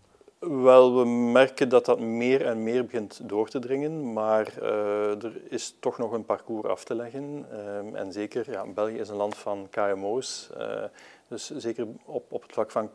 Wel, 0.49 0.99
we 0.99 1.05
merken 1.09 1.69
dat 1.69 1.85
dat 1.85 2.01
meer 2.01 2.47
en 2.47 2.63
meer 2.63 2.85
begint 2.85 3.29
door 3.29 3.49
te 3.49 3.59
dringen, 3.59 4.13
maar 4.13 4.55
uh, 4.63 5.25
er 5.25 5.41
is 5.49 5.77
toch 5.81 5.99
nog 5.99 6.13
een 6.13 6.25
parcours 6.25 6.69
af 6.69 6.85
te 6.85 6.95
leggen. 6.95 7.47
Uh, 7.53 8.01
en 8.01 8.13
zeker, 8.13 8.51
ja, 8.51 8.67
België 8.67 8.99
is 8.99 9.09
een 9.09 9.17
land 9.17 9.37
van 9.37 9.69
KMO's, 9.71 10.51
uh, 10.59 10.85
dus 11.29 11.51
zeker 11.57 11.87
op, 12.05 12.33
op 12.33 12.43
het 12.43 12.53
vlak 12.53 12.71
van 12.71 12.91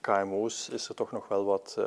KMO's 0.00 0.68
is 0.68 0.88
er 0.88 0.94
toch 0.94 1.12
nog 1.12 1.28
wel 1.28 1.44
wat 1.44 1.78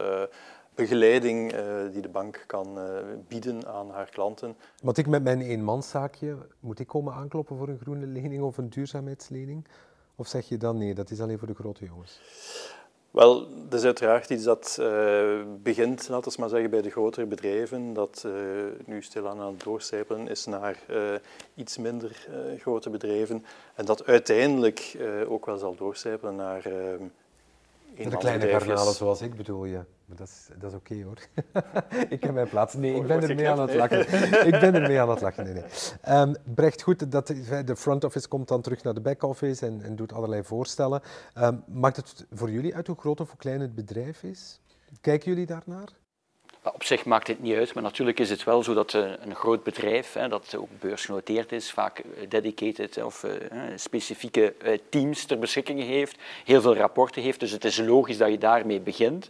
begeleiding 0.75 1.53
die 1.91 2.01
de 2.01 2.09
bank 2.09 2.43
kan 2.47 2.79
bieden 3.27 3.67
aan 3.67 3.89
haar 3.89 4.09
klanten. 4.09 4.55
Want 4.81 4.97
ik 4.97 5.07
met 5.07 5.23
mijn 5.23 5.41
eenmanszaakje, 5.41 6.37
moet 6.59 6.79
ik 6.79 6.87
komen 6.87 7.13
aankloppen 7.13 7.57
voor 7.57 7.67
een 7.67 7.79
groene 7.79 8.05
lening 8.05 8.43
of 8.43 8.57
een 8.57 8.69
duurzaamheidslening? 8.69 9.67
Of 10.15 10.27
zeg 10.27 10.47
je 10.47 10.57
dan 10.57 10.77
nee, 10.77 10.93
dat 10.93 11.11
is 11.11 11.21
alleen 11.21 11.37
voor 11.37 11.47
de 11.47 11.53
grote 11.53 11.85
jongens? 11.85 12.19
Wel, 13.11 13.47
dat 13.69 13.79
is 13.79 13.85
uiteraard 13.85 14.29
iets 14.29 14.43
dat 14.43 14.77
uh, 14.79 15.41
begint, 15.61 16.09
laten 16.09 16.31
we 16.31 16.37
maar 16.39 16.49
zeggen, 16.49 16.69
bij 16.69 16.81
de 16.81 16.89
grotere 16.89 17.25
bedrijven. 17.25 17.93
Dat 17.93 18.23
uh, 18.25 18.33
nu 18.85 19.01
stilaan 19.01 19.39
aan 19.39 19.53
het 19.53 19.63
doorcijpelen 19.63 20.27
is 20.27 20.45
naar 20.45 20.83
uh, 20.89 21.13
iets 21.55 21.77
minder 21.77 22.27
grote 22.59 22.89
bedrijven. 22.89 23.45
En 23.75 23.85
dat 23.85 24.05
uiteindelijk 24.05 24.97
ook 25.27 25.45
wel 25.45 25.57
zal 25.57 25.75
doorcijpelen 25.75 26.35
naar 26.35 26.63
de 27.95 28.17
kleine 28.17 28.47
garnalen 28.47 28.93
zoals 28.93 29.21
ik 29.21 29.35
bedoel 29.35 29.65
je. 29.65 29.79
Maar 30.05 30.17
dat 30.17 30.27
is, 30.27 30.47
dat 30.59 30.71
is 30.71 30.77
oké 30.77 30.93
okay, 30.93 31.03
hoor. 31.03 31.17
ik 32.15 32.23
heb 32.23 32.33
mijn 32.33 32.49
plaats. 32.49 32.73
Nee, 32.73 32.95
ik 32.95 33.07
ben 33.07 33.21
er 33.21 33.35
mee 33.35 33.49
aan 33.49 33.59
het 33.59 33.73
lachen. 33.73 33.99
ik 34.53 34.59
ben 34.59 34.75
er 34.75 34.81
mee 34.81 35.01
aan 35.01 35.09
het 35.09 35.21
lachen. 35.21 35.43
Nee, 35.43 35.53
nee. 35.53 36.19
Um, 36.19 36.35
Brecht, 36.43 36.81
goed, 36.81 37.11
dat, 37.11 37.27
de 37.65 37.75
front 37.75 38.03
office 38.03 38.27
komt 38.27 38.47
dan 38.47 38.61
terug 38.61 38.83
naar 38.83 38.93
de 38.93 39.01
back 39.01 39.23
office 39.23 39.65
en, 39.65 39.81
en 39.81 39.95
doet 39.95 40.13
allerlei 40.13 40.43
voorstellen. 40.43 41.01
Um, 41.37 41.63
maakt 41.67 41.95
het 41.95 42.25
voor 42.31 42.51
jullie 42.51 42.75
uit 42.75 42.87
hoe 42.87 42.97
groot 42.99 43.19
of 43.19 43.29
hoe 43.29 43.37
klein 43.37 43.61
het 43.61 43.75
bedrijf 43.75 44.23
is? 44.23 44.61
Kijken 45.01 45.31
jullie 45.31 45.45
daarnaar? 45.45 45.89
Op 46.63 46.83
zich 46.83 47.05
maakt 47.05 47.27
het 47.27 47.41
niet 47.41 47.55
uit, 47.55 47.73
maar 47.73 47.83
natuurlijk 47.83 48.19
is 48.19 48.29
het 48.29 48.43
wel 48.43 48.63
zo 48.63 48.73
dat 48.73 48.93
eh, 48.93 49.11
een 49.19 49.35
groot 49.35 49.63
bedrijf, 49.63 50.17
dat 50.29 50.55
ook 50.55 50.69
beursgenoteerd 50.79 51.51
is, 51.51 51.71
vaak 51.71 51.99
eh, 51.99 52.29
dedicated 52.29 53.03
of 53.03 53.23
eh, 53.23 53.31
specifieke 53.75 54.53
teams 54.89 55.25
ter 55.25 55.39
beschikking 55.39 55.79
heeft, 55.79 56.17
heel 56.45 56.61
veel 56.61 56.75
rapporten 56.75 57.21
heeft. 57.21 57.39
Dus 57.39 57.51
het 57.51 57.65
is 57.65 57.77
logisch 57.77 58.17
dat 58.17 58.29
je 58.29 58.37
daarmee 58.37 58.79
begint. 58.79 59.29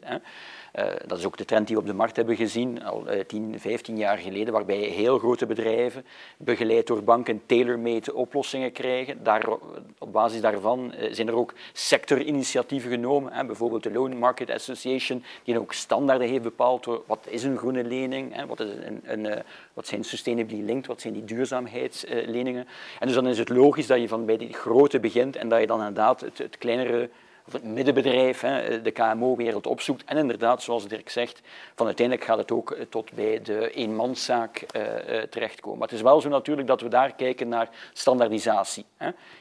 Dat 1.06 1.18
is 1.18 1.26
ook 1.26 1.38
de 1.38 1.46
trend 1.46 1.68
die 1.68 1.76
we 1.76 1.82
op 1.82 1.88
de 1.88 1.94
markt 1.94 2.16
hebben 2.16 2.36
gezien, 2.36 2.84
al 2.84 3.14
uh, 3.14 3.20
10, 3.20 3.60
15 3.60 3.98
jaar 3.98 4.18
geleden, 4.18 4.54
waarbij 4.54 4.78
heel 4.78 5.18
grote 5.18 5.46
bedrijven, 5.46 6.06
begeleid 6.38 6.88
door 6.88 7.04
banken, 7.04 7.42
tailor-made 7.46 8.14
oplossingen 8.14 8.72
krijgen. 8.72 9.24
Daar, 9.24 9.50
op 9.98 10.12
basis 10.12 10.42
daarvan 10.42 10.94
zijn 11.12 11.28
er 11.28 11.36
ook 11.36 11.54
sectorinitiatieven 11.74 12.92
genomen, 12.92 13.48
bijvoorbeeld 13.48 13.84
de 13.84 13.92
Loan 13.92 14.18
Market 14.18 14.50
Association, 14.50 15.24
die 15.44 15.60
ook 15.60 15.74
standaarden 15.74 16.28
heeft 16.28 16.44
bepaald 16.44 16.86
wat 17.06 17.21
is 17.30 17.44
een 17.44 17.58
groene 17.58 17.84
lening, 17.84 18.36
hè, 18.36 18.46
wat, 18.46 18.60
is 18.60 18.70
een, 18.86 19.02
een, 19.04 19.26
eh, 19.26 19.42
wat 19.74 19.88
zijn 19.88 20.04
sustainability 20.04 20.66
linked, 20.66 20.88
wat 20.88 21.02
zijn 21.02 21.14
die 21.14 21.24
duurzaamheidsleningen. 21.24 22.68
En 23.00 23.08
dus 23.08 23.16
dan 23.16 23.28
is 23.28 23.38
het 23.38 23.50
logisch 23.50 23.88
dat 23.88 24.00
je 24.00 24.08
van 24.08 24.26
bij 24.26 24.38
die 24.38 24.54
grote 24.54 25.00
begint 25.00 25.36
en 25.36 25.50
dat 25.50 25.60
je 25.60 25.68
dan 25.68 25.80
inderdaad 25.80 26.22
het, 26.22 26.38
het 26.38 26.58
kleinere 26.58 27.10
of 27.48 27.54
het 27.54 27.64
middenbedrijf, 27.64 28.40
de 28.84 28.92
KMO-wereld 28.92 29.68
opzoekt. 29.68 30.04
En 30.06 30.18
inderdaad, 30.18 30.64
zoals 30.64 30.88
Dirk 30.88 31.10
zegt, 31.10 31.42
van 31.76 31.86
uiteindelijk 31.86 32.28
gaat 32.28 32.38
het 32.38 32.52
ook 32.52 32.72
eh, 32.72 32.86
tot 32.90 33.12
bij 33.14 33.42
de 33.42 33.72
eenmanszaak 33.72 34.66
uh, 34.76 35.22
terechtkomen. 35.22 35.80
Maar 35.80 35.88
het 35.88 35.98
is 35.98 36.04
wel 36.04 36.22
zo 36.22 36.30
natuurlijk 36.30 36.68
dat 36.68 36.82
we 36.82 36.88
daar 36.88 37.16
kijken 37.16 37.48
naar 37.48 37.70
standaardisatie. 37.94 38.86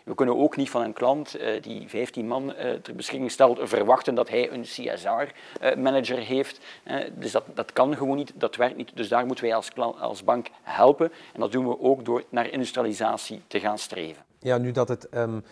We 0.05 0.15
kunnen 0.15 0.39
ook 0.39 0.57
niet 0.57 0.71
van 0.71 0.83
een 0.83 0.93
klant 0.93 1.39
die 1.61 1.89
15 1.89 2.27
man 2.27 2.55
ter 2.83 2.95
beschikking 2.95 3.31
stelt 3.31 3.59
verwachten 3.63 4.15
dat 4.15 4.29
hij 4.29 4.51
een 4.51 4.63
CSR-manager 4.63 6.19
heeft. 6.19 6.61
Dus 7.15 7.33
dat, 7.33 7.45
dat 7.55 7.73
kan 7.73 7.97
gewoon 7.97 8.17
niet, 8.17 8.33
dat 8.35 8.57
werkt 8.57 8.77
niet. 8.77 8.91
Dus 8.95 9.09
daar 9.09 9.27
moeten 9.27 9.45
wij 9.45 9.55
als, 9.55 9.69
als 10.01 10.25
bank 10.25 10.49
helpen. 10.63 11.13
En 11.33 11.41
dat 11.41 11.53
doen 11.53 11.69
we 11.69 11.81
ook 11.81 12.05
door 12.05 12.25
naar 12.29 12.51
industrialisatie 12.51 13.43
te 13.47 13.61
gaan 13.61 13.79
streven. 13.79 14.25
Ja, 14.39 14.59
nu 14.59 14.73
dat 14.73 14.89
het... 14.89 15.09
Um 15.15 15.45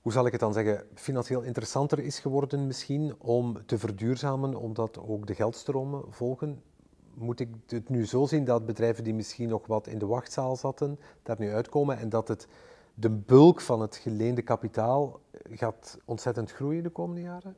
hoe 0.00 0.12
zal 0.12 0.26
ik 0.26 0.32
het 0.32 0.40
dan 0.40 0.52
zeggen, 0.52 0.86
financieel 0.94 1.42
interessanter 1.42 1.98
is 1.98 2.18
geworden 2.18 2.66
misschien 2.66 3.14
om 3.18 3.66
te 3.66 3.78
verduurzamen, 3.78 4.54
omdat 4.54 4.98
ook 4.98 5.26
de 5.26 5.34
geldstromen 5.34 6.02
volgen. 6.08 6.62
Moet 7.14 7.40
ik 7.40 7.48
het 7.66 7.88
nu 7.88 8.06
zo 8.06 8.26
zien 8.26 8.44
dat 8.44 8.66
bedrijven 8.66 9.04
die 9.04 9.14
misschien 9.14 9.48
nog 9.48 9.66
wat 9.66 9.86
in 9.86 9.98
de 9.98 10.06
wachtzaal 10.06 10.56
zaten, 10.56 10.98
daar 11.22 11.36
nu 11.38 11.52
uitkomen 11.52 11.98
en 11.98 12.08
dat 12.08 12.28
het, 12.28 12.48
de 12.94 13.10
bulk 13.10 13.60
van 13.60 13.80
het 13.80 13.96
geleende 13.96 14.42
kapitaal 14.42 15.20
gaat 15.50 15.98
ontzettend 16.04 16.52
groeien 16.52 16.82
de 16.82 16.90
komende 16.90 17.22
jaren? 17.22 17.56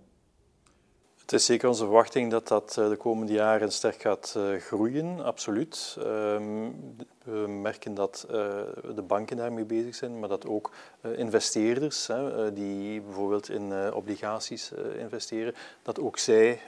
Het 1.22 1.32
is 1.32 1.46
zeker 1.46 1.68
onze 1.68 1.84
verwachting 1.84 2.30
dat 2.30 2.48
dat 2.48 2.72
de 2.72 2.96
komende 2.98 3.32
jaren 3.32 3.72
sterk 3.72 4.00
gaat 4.00 4.38
groeien, 4.58 5.24
absoluut. 5.24 5.96
Ehm, 5.98 6.70
we 7.24 7.48
merken 7.48 7.94
dat 7.94 8.24
de 8.94 9.02
banken 9.06 9.36
daarmee 9.36 9.64
bezig 9.64 9.94
zijn, 9.94 10.18
maar 10.18 10.28
dat 10.28 10.46
ook 10.46 10.70
investeerders, 11.16 12.08
die 12.54 13.00
bijvoorbeeld 13.00 13.48
in 13.48 13.92
obligaties 13.92 14.72
investeren, 14.98 15.54
dat 15.82 16.00
ook 16.00 16.18
zij 16.18 16.60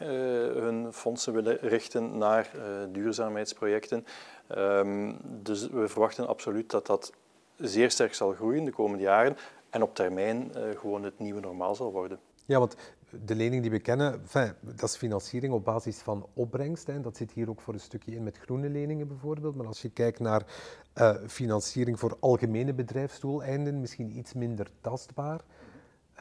hun 0.55 0.93
fondsen 0.93 1.33
willen 1.33 1.59
richten 1.61 2.19
naar 2.19 2.51
duurzaamheidsprojecten. 2.93 4.07
Ehm, 4.47 5.13
dus 5.25 5.69
we 5.69 5.89
verwachten 5.89 6.27
absoluut 6.27 6.71
dat 6.71 6.87
dat 6.87 7.13
zeer 7.57 7.91
sterk 7.91 8.15
zal 8.15 8.33
groeien 8.33 8.65
de 8.65 8.73
komende 8.73 9.05
jaren 9.05 9.37
en 9.71 9.83
op 9.83 9.95
termijn 9.95 10.53
gewoon 10.77 11.05
het 11.05 11.19
nieuwe 11.19 11.41
normaal 11.41 11.75
zal 11.75 11.93
worden. 11.93 12.19
Ja, 12.47 12.59
want 12.59 12.77
de 13.25 13.35
lening 13.35 13.63
die 13.63 13.71
we 13.71 13.79
kennen, 13.79 14.23
dat 14.61 14.83
is 14.83 14.97
financiering 14.97 15.53
op 15.53 15.65
basis 15.65 15.99
van 15.99 16.27
opbrengst. 16.33 16.87
Hè. 16.87 17.01
Dat 17.01 17.17
zit 17.17 17.33
hier 17.33 17.51
ook 17.51 17.61
voor 17.61 17.75
een 17.75 17.81
stukje 17.81 18.15
in 18.15 18.23
met 18.23 18.39
groene 18.39 18.69
leningen 18.69 19.09
bijvoorbeeld. 19.09 19.55
Maar 19.55 19.67
als 19.67 19.83
je 19.83 19.91
kijkt 19.91 20.19
naar 20.21 20.47
uh, 20.95 21.17
financiering 21.27 21.99
voor 21.99 22.17
algemene 22.21 22.75
bedrijfsdoeleinden, 22.75 23.81
misschien 23.81 24.19
iets 24.19 24.33
minder 24.33 24.71
tastbaar. 24.81 25.45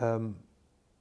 Um, 0.02 0.38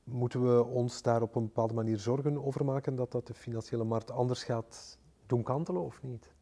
moeten 0.05 0.57
we 0.57 0.65
ons 0.65 1.03
daar 1.03 1.23
op 1.23 1.35
een 1.35 1.45
bepaalde 1.45 1.75
manier 1.75 1.99
zorgen 1.99 2.45
over 2.45 2.65
maken 2.65 2.97
dat 2.97 3.13
dat 3.13 3.27
de 3.27 3.35
financiële 3.35 3.85
markt 3.85 4.11
anders 4.11 4.45
gaat 4.45 4.99
doen 5.27 5.43
kantelen 5.43 5.83
of 5.83 6.03
niet? 6.03 6.35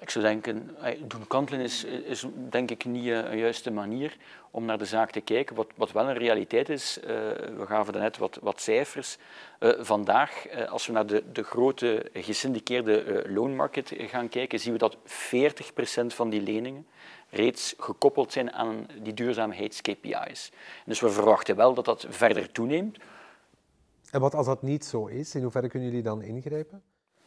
Ik 0.00 0.10
zou 0.10 0.24
denken, 0.24 0.76
doen 1.06 1.26
kantelen 1.26 1.60
is, 1.60 1.84
is 1.84 2.26
denk 2.34 2.70
ik 2.70 2.84
niet 2.84 3.06
eh, 3.06 3.30
een 3.30 3.38
juiste 3.38 3.70
manier 3.70 4.16
om 4.50 4.64
naar 4.64 4.78
de 4.78 4.84
zaak 4.84 5.10
te 5.10 5.20
kijken. 5.20 5.56
Wat, 5.56 5.66
wat 5.74 5.92
wel 5.92 6.08
een 6.08 6.16
realiteit 6.16 6.68
is, 6.68 6.98
uh, 7.00 7.06
we 7.56 7.64
gaven 7.66 7.92
daarnet 7.92 8.18
wat, 8.18 8.38
wat 8.42 8.60
cijfers. 8.60 9.18
Vandaag, 9.78 10.46
als 10.68 10.86
we 10.86 10.92
naar 10.92 11.06
de, 11.06 11.22
de 11.32 11.42
grote 11.42 12.10
gesyndiceerde 12.12 13.24
loonmarkt 13.28 13.92
gaan 13.96 14.28
kijken, 14.28 14.60
zien 14.60 14.72
we 14.72 14.78
dat 14.78 14.96
40% 14.96 15.00
van 16.06 16.30
die 16.30 16.40
leningen 16.40 16.86
reeds 17.30 17.74
gekoppeld 17.78 18.32
zijn 18.32 18.52
aan 18.52 18.86
die 19.02 19.14
duurzaamheids-KPI's. 19.14 20.52
Dus 20.84 21.00
we 21.00 21.10
verwachten 21.10 21.56
wel 21.56 21.74
dat 21.74 21.84
dat 21.84 22.06
verder 22.08 22.52
toeneemt. 22.52 22.98
En 24.10 24.20
wat 24.20 24.34
als 24.34 24.46
dat 24.46 24.62
niet 24.62 24.84
zo 24.84 25.06
is, 25.06 25.34
in 25.34 25.42
hoeverre 25.42 25.68
kunnen 25.68 25.88
jullie 25.88 26.04
dan 26.04 26.22
ingrijpen? 26.22 26.82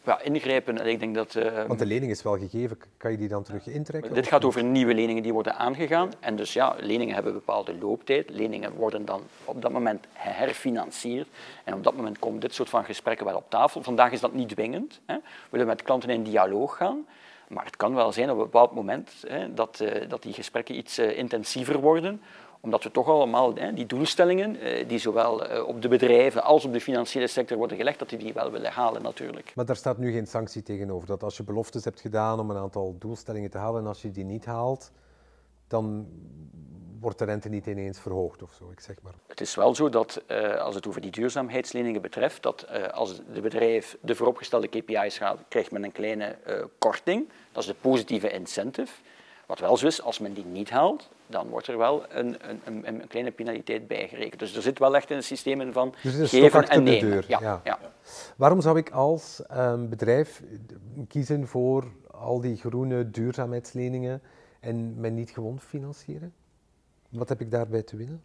Ja, 0.10 0.22
ingrijpen. 0.22 0.88
Ik 0.88 1.00
denk 1.00 1.16
dat, 1.16 1.36
uh, 1.36 1.66
Want 1.68 1.80
de 1.80 1.86
lening 1.86 2.12
is 2.12 2.24
wel 2.24 2.38
gegeven, 2.38 2.78
kan 2.98 3.12
je 3.12 3.18
die 3.18 3.28
dan 3.28 3.44
terug 3.44 3.68
intrekken? 3.68 4.14
Dit 4.14 4.28
gaat 4.28 4.46
over 4.46 4.64
nieuwe 4.64 4.94
leningen 4.94 5.24
die 5.24 5.34
worden 5.34 5.56
aangegaan. 5.56 6.12
En 6.20 6.36
dus 6.36 6.54
ja, 6.54 6.76
leningen 6.80 7.14
hebben 7.14 7.32
een 7.34 7.40
bepaalde 7.40 7.76
looptijd. 7.78 8.30
Leningen 8.30 8.74
worden 8.74 9.06
dan 9.06 9.22
op 9.46 9.62
dat 9.62 9.72
moment 9.72 10.06
herfinancierd. 10.14 11.28
En 11.64 11.74
op 11.74 11.84
dat 11.84 11.96
moment 11.96 12.20
komen 12.20 12.40
dit 12.40 12.54
soort 12.54 12.70
van 12.70 12.84
gesprekken 12.86 13.26
wel 13.26 13.36
op 13.36 13.50
tafel. 13.50 13.84
Vandaag 13.84 14.12
is 14.12 14.20
dat 14.20 14.34
niet 14.34 14.50
dwingend. 14.50 15.00
Hè. 15.06 15.16
We 15.16 15.22
willen 15.50 15.68
met 15.68 15.84
klanten 15.84 16.10
in 16.10 16.24
dialoog 16.24 16.78
gaan. 16.78 17.06
Maar 17.48 17.66
het 17.66 17.78
kan 17.78 17.96
wel 17.96 18.12
zijn 18.12 18.30
op 18.30 18.38
een 18.38 18.44
bepaald 18.44 18.74
moment 18.74 19.12
hè, 19.28 19.54
dat, 19.54 19.80
uh, 19.82 20.10
dat 20.10 20.22
die 20.22 20.34
gesprekken 20.34 20.78
iets 20.78 21.00
uh, 21.00 21.18
intensiever 21.18 21.80
worden 21.80 22.22
omdat 22.62 22.84
we 22.84 22.92
toch 22.92 23.08
allemaal 23.08 23.56
hè, 23.56 23.74
die 23.74 23.86
doelstellingen, 23.86 24.60
eh, 24.60 24.88
die 24.88 25.00
zowel 25.00 25.46
eh, 25.46 25.68
op 25.68 25.82
de 25.82 25.88
bedrijven 25.88 26.44
als 26.44 26.66
op 26.66 26.74
de 26.74 26.82
financiële 26.82 27.28
sector 27.28 27.58
worden 27.58 27.78
gelegd, 27.78 28.00
dat 28.00 28.10
die 28.10 28.18
die 28.18 28.34
wel 28.34 28.52
willen 28.52 28.72
halen 28.72 29.02
natuurlijk. 29.02 29.52
Maar 29.56 29.66
daar 29.66 29.76
staat 29.76 29.98
nu 29.98 30.12
geen 30.12 30.28
sanctie 30.28 30.64
tegenover. 30.64 31.08
Dat 31.08 31.24
als 31.24 31.38
je 31.38 31.44
beloftes 31.44 31.84
hebt 31.84 32.02
gedaan 32.02 32.40
om 32.40 32.50
een 32.50 32.58
aantal 32.58 32.96
doelstellingen 33.00 33.50
te 33.50 33.58
halen 33.58 33.82
en 33.82 33.88
als 33.88 34.02
je 34.02 34.12
die 34.12 34.26
niet 34.26 34.46
haalt, 34.46 34.92
dan 35.68 36.08
wordt 37.00 37.20
de 37.20 37.26
rente 37.26 37.50
niet 37.50 37.66
ineens 37.66 38.00
verhoogd 38.00 38.44
of 38.44 38.54
zo, 38.54 38.70
ik 38.72 38.80
zeg 38.80 39.02
maar. 39.02 39.14
Het 39.28 39.42
is 39.42 39.56
wel 39.56 39.76
zo 39.76 39.90
dat 39.90 40.22
uh, 40.28 40.56
als 40.56 40.76
het 40.76 40.88
over 40.88 41.02
die 41.02 41.12
duurzaamheidsleningen 41.12 42.02
betreft, 42.02 42.44
dat 42.44 42.66
uh, 42.72 42.88
als 42.88 43.22
de 43.34 43.42
bedrijf 43.42 43.98
de 44.02 44.16
vooropgestelde 44.16 44.68
KPI's 44.68 45.18
gaat, 45.18 45.40
krijgt 45.48 45.72
men 45.72 45.84
een 45.84 45.92
kleine 45.92 46.38
uh, 46.48 46.64
korting. 46.78 47.30
Dat 47.52 47.64
is 47.64 47.70
de 47.70 47.76
positieve 47.82 48.32
incentive. 48.32 48.94
Wat 49.46 49.60
wel 49.60 49.78
zo 49.78 49.88
is, 49.88 50.02
als 50.02 50.20
men 50.20 50.34
die 50.34 50.46
niet 50.46 50.70
haalt, 50.70 51.10
dan 51.30 51.50
wordt 51.50 51.68
er 51.68 51.78
wel 51.78 52.06
een, 52.10 52.38
een, 52.66 52.88
een 52.88 53.08
kleine 53.08 53.32
penaliteit 53.32 53.88
bijgerekend. 53.88 54.40
Dus 54.40 54.56
er 54.56 54.62
zit 54.62 54.80
wel 54.80 54.96
echt 54.96 55.10
een 55.10 55.24
systeem 55.24 55.62
in 55.62 55.74
van 55.74 55.94
dus 56.04 56.30
geven 56.30 56.68
en 56.68 56.84
nemen. 56.84 57.22
De 57.22 57.24
ja, 57.28 57.62
ja. 57.64 57.80
Waarom 58.36 58.62
zou 58.62 58.78
ik 58.78 58.90
als 58.90 59.42
um, 59.54 59.90
bedrijf 59.90 60.44
kiezen 61.08 61.48
voor 61.48 61.86
al 62.12 62.42
die 62.42 62.56
groene 62.56 63.10
duurzaamheidsleningen 63.10 64.22
en 64.60 65.00
men 65.00 65.14
niet 65.14 65.30
gewoon 65.30 65.60
financieren? 65.60 66.34
Wat 67.10 67.30
heb 67.30 67.42
ik 67.42 67.52
daarbij 67.52 67.84
te 67.84 67.98
winnen? 67.98 68.24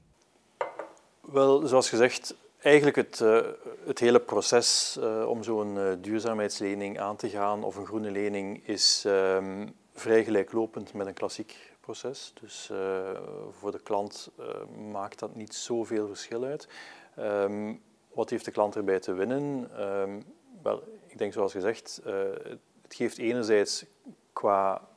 Wel, 1.21 1.67
zoals 1.67 1.89
gezegd, 1.89 2.35
eigenlijk 2.59 2.97
het, 2.97 3.21
uh, 3.21 3.41
het 3.87 3.99
hele 3.99 4.21
proces 4.21 4.97
uh, 5.01 5.29
om 5.29 5.43
zo'n 5.43 5.77
uh, 5.77 5.93
duurzaamheidslening 6.01 7.01
aan 7.01 7.17
te 7.17 7.29
gaan 7.29 7.65
of 7.65 7.77
een 7.77 7.87
groene 7.87 8.11
lening 8.11 8.67
is 8.67 9.05
um, 9.07 9.75
vrij 9.93 10.25
gelijklopend 10.25 10.93
met 10.93 11.07
een 11.07 11.15
klassiek 11.15 11.74
proces. 11.85 12.33
Dus 12.41 12.69
uh, 12.73 13.11
voor 13.51 13.71
de 13.71 13.79
klant 13.79 14.31
uh, 14.41 14.47
maakt 14.93 15.19
dat 15.19 15.35
niet 15.35 15.55
zoveel 15.55 16.07
verschil 16.07 16.45
uit. 16.45 16.69
Um, 17.19 17.83
wat 18.13 18.31
heeft 18.31 18.45
de 18.45 18.51
klant 18.51 18.77
erbij 18.77 19.01
te 19.01 19.13
winnen? 19.13 19.71
Um, 19.81 20.25
wel, 20.63 20.83
ik 21.07 21.19
denk 21.19 21.33
zoals 21.33 21.53
gezegd, 21.53 22.01
uh, 22.07 22.13
het 22.83 22.95
geeft 22.95 23.19
enerzijds 23.19 23.85
qua 24.33 24.89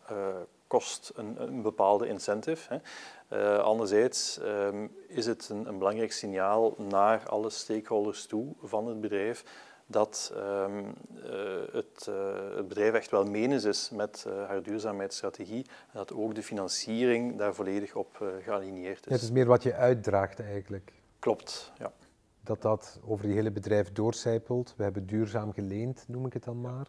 kost 0.68 1.12
een, 1.16 1.42
een, 1.42 1.62
bepaalde 1.62 2.08
incentive. 2.08 2.82
Hè. 3.28 3.62
Anderzijds 3.62 4.40
um, 4.42 4.96
is 5.08 5.26
het 5.26 5.50
een, 5.50 5.68
een, 5.68 5.78
belangrijk 5.78 6.12
signaal 6.12 6.76
naar 6.78 7.30
alle 7.30 7.50
stakeholders 7.50 8.26
toe 8.26 8.54
van 8.62 8.88
het 8.88 9.02
bedrijf 9.02 9.44
dat 9.88 10.34
um, 10.36 10.78
uh, 10.78 10.94
het, 11.72 12.08
uh, 12.10 12.16
het, 12.56 12.68
bedrijf 12.68 12.94
echt 12.94 13.12
wel 13.12 13.26
menens 13.26 13.64
is 13.64 13.90
met 13.90 14.26
uh, 14.28 14.48
haar 14.48 14.64
duurzaamheidsstrategie 14.64 15.66
en 15.66 15.94
dat 15.94 16.14
ook 16.14 16.36
de 16.36 16.44
financiering 16.44 17.38
daar 17.38 17.54
volledig 17.54 17.96
op 17.96 18.40
gealigneerd 18.44 19.00
is. 19.00 19.06
Ja, 19.06 19.12
het 19.12 19.22
is 19.22 19.32
meer 19.32 19.46
wat 19.46 19.64
je 19.64 19.74
uitdraagt 19.74 20.40
eigenlijk. 20.40 20.94
Klopt, 21.20 21.72
ja. 21.78 21.92
Dat 22.42 22.62
dat 22.62 23.00
over 23.06 23.26
die 23.26 23.36
hele 23.36 23.52
bedrijf 23.52 23.92
doorcijpelt. 23.92 24.74
We 24.78 24.84
hebben 24.84 25.06
duurzaam 25.06 25.54
geleend, 25.54 26.04
noem 26.08 26.26
ik 26.26 26.34
het 26.34 26.44
dan 26.44 26.62
maar. 26.62 26.88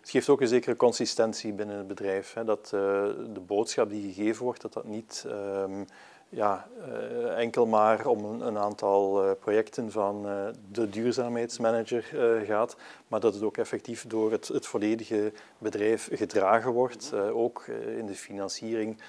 Het 0.00 0.10
geeft 0.10 0.28
ook 0.28 0.40
een 0.40 0.48
zekere 0.48 0.76
consistentie 0.76 1.52
binnen 1.52 1.76
het 1.76 1.86
bedrijf. 1.86 2.32
Hè, 2.32 2.44
dat 2.44 2.66
de 2.68 3.42
boodschap 3.46 3.90
die 3.90 4.12
gegeven 4.12 4.44
wordt, 4.44 4.60
dat 4.60 4.72
dat 4.72 4.84
niet... 4.84 5.24
Um, 5.26 5.86
ja, 6.30 6.68
uh, 6.78 7.38
enkel 7.38 7.66
maar 7.66 8.06
om 8.06 8.24
een, 8.24 8.58
aantal 8.58 9.24
uh, 9.24 9.30
projecten 9.40 9.90
van 9.90 10.26
uh, 10.26 10.46
de 10.72 10.88
duurzaamheidsmanager 10.88 12.02
gaat, 12.46 12.76
maar 13.08 13.20
dat 13.20 13.34
het 13.34 13.42
ook 13.42 13.56
effectief 13.56 14.06
door 14.06 14.32
het, 14.32 14.48
het 14.48 14.66
volledige 14.66 15.32
bedrijf 15.58 16.08
gedragen 16.12 16.72
wordt. 16.72 17.14
ook 17.14 17.66
in 17.96 18.06
de 18.06 18.14
financiering 18.14 19.00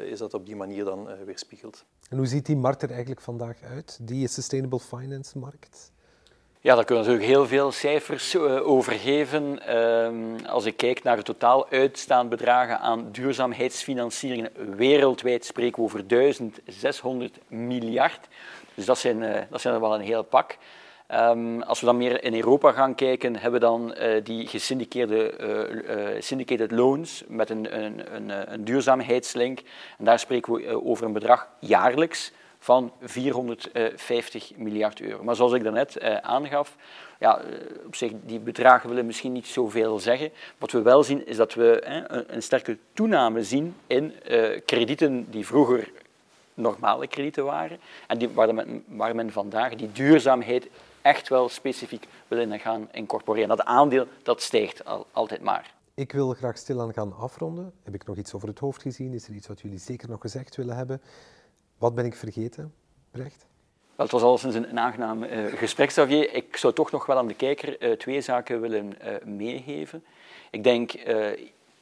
is 0.00 0.18
dat 0.18 0.34
op 0.34 0.46
die 0.46 0.56
manier 0.56 0.84
dan 0.84 1.08
weerspiegeld. 1.24 1.84
En 2.08 2.16
hoe 2.16 2.26
ziet 2.26 2.46
die 2.46 2.56
markt 2.56 2.82
er 2.82 2.90
eigenlijk 2.90 3.20
vandaag 3.20 3.62
uit, 3.62 3.98
die 4.02 4.28
sustainable 4.28 4.80
finance 4.80 5.38
markt? 5.38 5.92
Ja, 6.60 6.74
daar 6.74 6.84
kunnen 6.84 7.04
we 7.04 7.10
natuurlijk 7.10 7.36
heel 7.36 7.46
veel 7.46 7.72
cijfers 7.72 8.34
uh, 8.34 8.68
over 8.68 8.92
geven. 8.92 9.58
Uh, 9.68 10.48
als 10.48 10.64
ik 10.64 10.76
kijk 10.76 11.02
naar 11.02 11.16
het 11.16 11.24
totaal 11.24 11.68
uitstaand 11.70 12.28
bedragen 12.28 12.80
aan 12.80 13.08
duurzaamheidsfinancieringen 13.12 14.50
wereldwijd, 14.76 15.44
spreken 15.44 15.76
we 15.76 15.82
over 15.82 16.08
1600 16.08 17.38
miljard. 17.48 18.28
Dus 18.74 18.84
dat 18.84 18.98
zijn, 18.98 19.22
uh, 19.22 19.34
dat 19.50 19.60
zijn 19.60 19.74
er 19.74 19.80
wel 19.80 19.94
een 19.94 20.00
heel 20.00 20.22
pak. 20.22 20.56
Um, 21.14 21.62
als 21.62 21.80
we 21.80 21.86
dan 21.86 21.96
meer 21.96 22.24
in 22.24 22.34
Europa 22.34 22.72
gaan 22.72 22.94
kijken, 22.94 23.36
hebben 23.36 23.60
we 23.60 23.66
dan 23.66 23.94
uh, 23.98 24.24
die 24.24 24.46
gesyndiceerde 24.46 25.34
syndicated 26.20 26.70
loans 26.70 27.24
met 27.28 27.50
een, 27.50 27.84
een, 27.84 28.14
een, 28.14 28.52
een, 28.52 28.64
duurzaamheidslink. 28.64 29.60
En 29.98 30.04
daar 30.04 30.18
spreken 30.18 30.52
we 30.52 30.84
over 30.84 31.04
een 31.04 31.12
bedrag 31.12 31.48
jaarlijks 31.60 32.32
van 32.68 32.92
450 33.00 34.56
miljard 34.56 35.00
euro. 35.00 35.22
Maar 35.22 35.36
zoals 35.36 35.52
ik 35.52 35.62
daarnet 35.62 35.96
eh, 35.96 36.16
aangaf, 36.16 36.76
ja, 37.18 37.40
eh, 37.40 37.86
op 37.86 37.94
zich, 37.94 38.12
die 38.24 38.38
bedragen 38.38 38.88
willen 38.88 39.06
misschien 39.06 39.32
niet 39.32 39.46
zoveel 39.46 39.98
zeggen. 39.98 40.30
Wat 40.58 40.70
we 40.70 40.82
wel 40.82 41.02
zien, 41.02 41.26
is 41.26 41.36
dat 41.36 41.54
we 41.54 41.80
een, 42.26 42.42
sterke 42.42 42.78
toename 42.92 43.44
zien 43.44 43.74
in 43.86 44.20
eh, 44.22 44.60
kredieten 44.64 45.30
die 45.30 45.46
vroeger 45.46 45.90
normale 46.54 47.06
kredieten 47.06 47.44
waren 47.44 47.78
en 48.06 48.18
die, 48.18 48.28
waar, 48.28 49.14
men, 49.14 49.32
vandaag 49.32 49.74
die 49.74 49.92
duurzaamheid 49.92 50.68
echt 51.02 51.28
wel 51.28 51.48
specifiek 51.48 52.06
willen 52.28 52.60
gaan 52.60 52.88
incorporeren. 52.92 53.48
Dat 53.48 53.64
aandeel 53.64 54.06
dat 54.22 54.42
stijgt 54.42 54.84
al, 54.84 55.06
altijd 55.12 55.42
maar. 55.42 55.74
Ik 55.94 56.12
wil 56.12 56.34
graag 56.34 56.58
stilaan 56.58 56.92
gaan 56.92 57.16
afronden. 57.16 57.72
Heb 57.82 57.94
ik 57.94 58.06
nog 58.06 58.16
iets 58.16 58.34
over 58.34 58.48
het 58.48 58.58
hoofd 58.58 58.82
gezien? 58.82 59.12
Is 59.12 59.28
er 59.28 59.34
iets 59.34 59.48
wat 59.48 59.60
jullie 59.60 59.78
zeker 59.78 60.08
nog 60.08 60.20
gezegd 60.20 60.56
willen 60.56 60.76
hebben? 60.76 61.00
Wat 61.78 61.94
ben 61.94 62.04
ik 62.04 62.14
vergeten, 62.14 62.74
Brecht? 63.10 63.46
Wel, 63.96 64.06
het 64.06 64.10
was 64.10 64.22
al 64.22 64.38
sinds 64.38 64.56
een, 64.56 64.70
een 64.70 64.78
aangenaam 64.78 65.22
uh, 65.22 65.46
gesprek, 65.46 65.88
Xavier. 65.88 66.34
Ik 66.34 66.56
zou 66.56 66.72
toch 66.74 66.90
nog 66.90 67.06
wel 67.06 67.16
aan 67.16 67.26
de 67.26 67.34
kijker 67.34 67.82
uh, 67.82 67.92
twee 67.92 68.20
zaken 68.20 68.60
willen 68.60 68.94
uh, 69.02 69.24
meegeven. 69.24 70.04
Ik 70.50 70.64
denk 70.64 70.92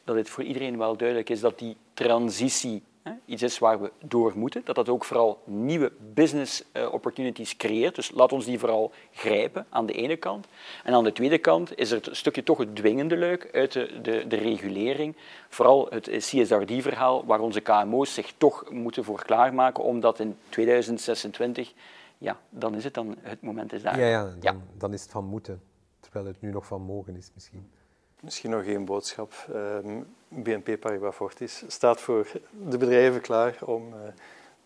dat 0.04 0.16
het 0.16 0.30
voor 0.30 0.44
iedereen 0.44 0.78
wel 0.78 0.96
duidelijk 0.96 1.30
is 1.30 1.40
dat 1.40 1.58
die 1.58 1.76
transitie 1.94 2.82
iets 3.24 3.42
is 3.42 3.58
waar 3.58 3.80
we 3.80 3.92
door 4.04 4.32
moeten, 4.36 4.62
dat 4.64 4.74
dat 4.74 4.88
ook 4.88 5.04
vooral 5.04 5.42
nieuwe 5.44 5.92
business 6.14 6.64
eh, 6.72 6.92
opportunities 6.92 7.56
creëert. 7.56 7.94
Dus 7.94 8.10
laat 8.10 8.32
ons 8.32 8.44
die 8.44 8.58
vooral 8.58 8.92
grijpen 9.12 9.66
aan 9.68 9.86
de 9.86 9.92
ene 9.92 10.16
kant. 10.16 10.46
En 10.84 10.94
aan 10.94 11.04
de 11.04 11.12
tweede 11.12 11.38
kant 11.38 11.78
is 11.78 11.90
er 11.90 11.96
het 12.04 12.16
stukje 12.16 12.42
toch 12.42 12.58
het 12.58 12.76
dwingende 12.76 13.16
luik 13.16 13.48
uit 13.52 13.72
de, 13.72 14.00
de, 14.02 14.26
de 14.26 14.36
regulering. 14.36 15.16
Vooral 15.48 15.86
het 15.90 16.08
CSRD-verhaal, 16.08 17.26
waar 17.26 17.40
onze 17.40 17.60
KMO's 17.60 18.14
zich 18.14 18.32
toch 18.36 18.70
moeten 18.70 19.04
voor 19.04 19.22
klaarmaken, 19.24 19.84
omdat 19.84 20.20
in 20.20 20.36
2026, 20.48 21.72
ja, 22.18 22.38
dan 22.50 22.74
is 22.74 22.84
het 22.84 22.94
dan, 22.94 23.16
het 23.20 23.42
moment 23.42 23.72
is 23.72 23.82
daar. 23.82 23.98
Ja, 23.98 24.06
ja, 24.06 24.34
dan, 24.40 24.62
dan 24.78 24.92
is 24.92 25.02
het 25.02 25.10
van 25.10 25.24
moeten, 25.24 25.62
terwijl 26.00 26.26
het 26.26 26.40
nu 26.40 26.50
nog 26.50 26.66
van 26.66 26.82
mogen 26.82 27.16
is 27.16 27.30
misschien. 27.34 27.70
Misschien 28.20 28.50
nog 28.50 28.64
één 28.64 28.84
boodschap. 28.84 29.32
Ehm, 29.52 30.02
BNP 30.28 30.80
Paribas 30.80 31.14
Fortis 31.14 31.62
staat 31.66 32.00
voor 32.00 32.26
de 32.68 32.78
bedrijven 32.78 33.20
klaar 33.20 33.58
om 33.64 33.88
uh, 33.88 34.00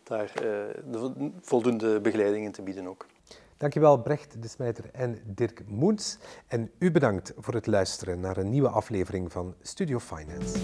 daar 0.02 0.32
de 0.90 1.30
voldoende 1.40 2.00
begeleiding 2.00 2.44
in 2.44 2.52
te 2.52 2.62
bieden 2.62 2.86
ook. 2.86 3.06
Dankjewel 3.56 3.98
Brecht 4.02 4.42
de 4.42 4.48
Smijter 4.48 4.84
en 4.92 5.18
Dirk 5.24 5.62
Moens. 5.66 6.18
En 6.46 6.70
u 6.78 6.90
bedankt 6.90 7.32
voor 7.36 7.54
het 7.54 7.66
luisteren 7.66 8.20
naar 8.20 8.36
een 8.36 8.50
nieuwe 8.50 8.68
aflevering 8.68 9.32
van 9.32 9.54
Studio 9.62 9.98
Finance. 9.98 10.58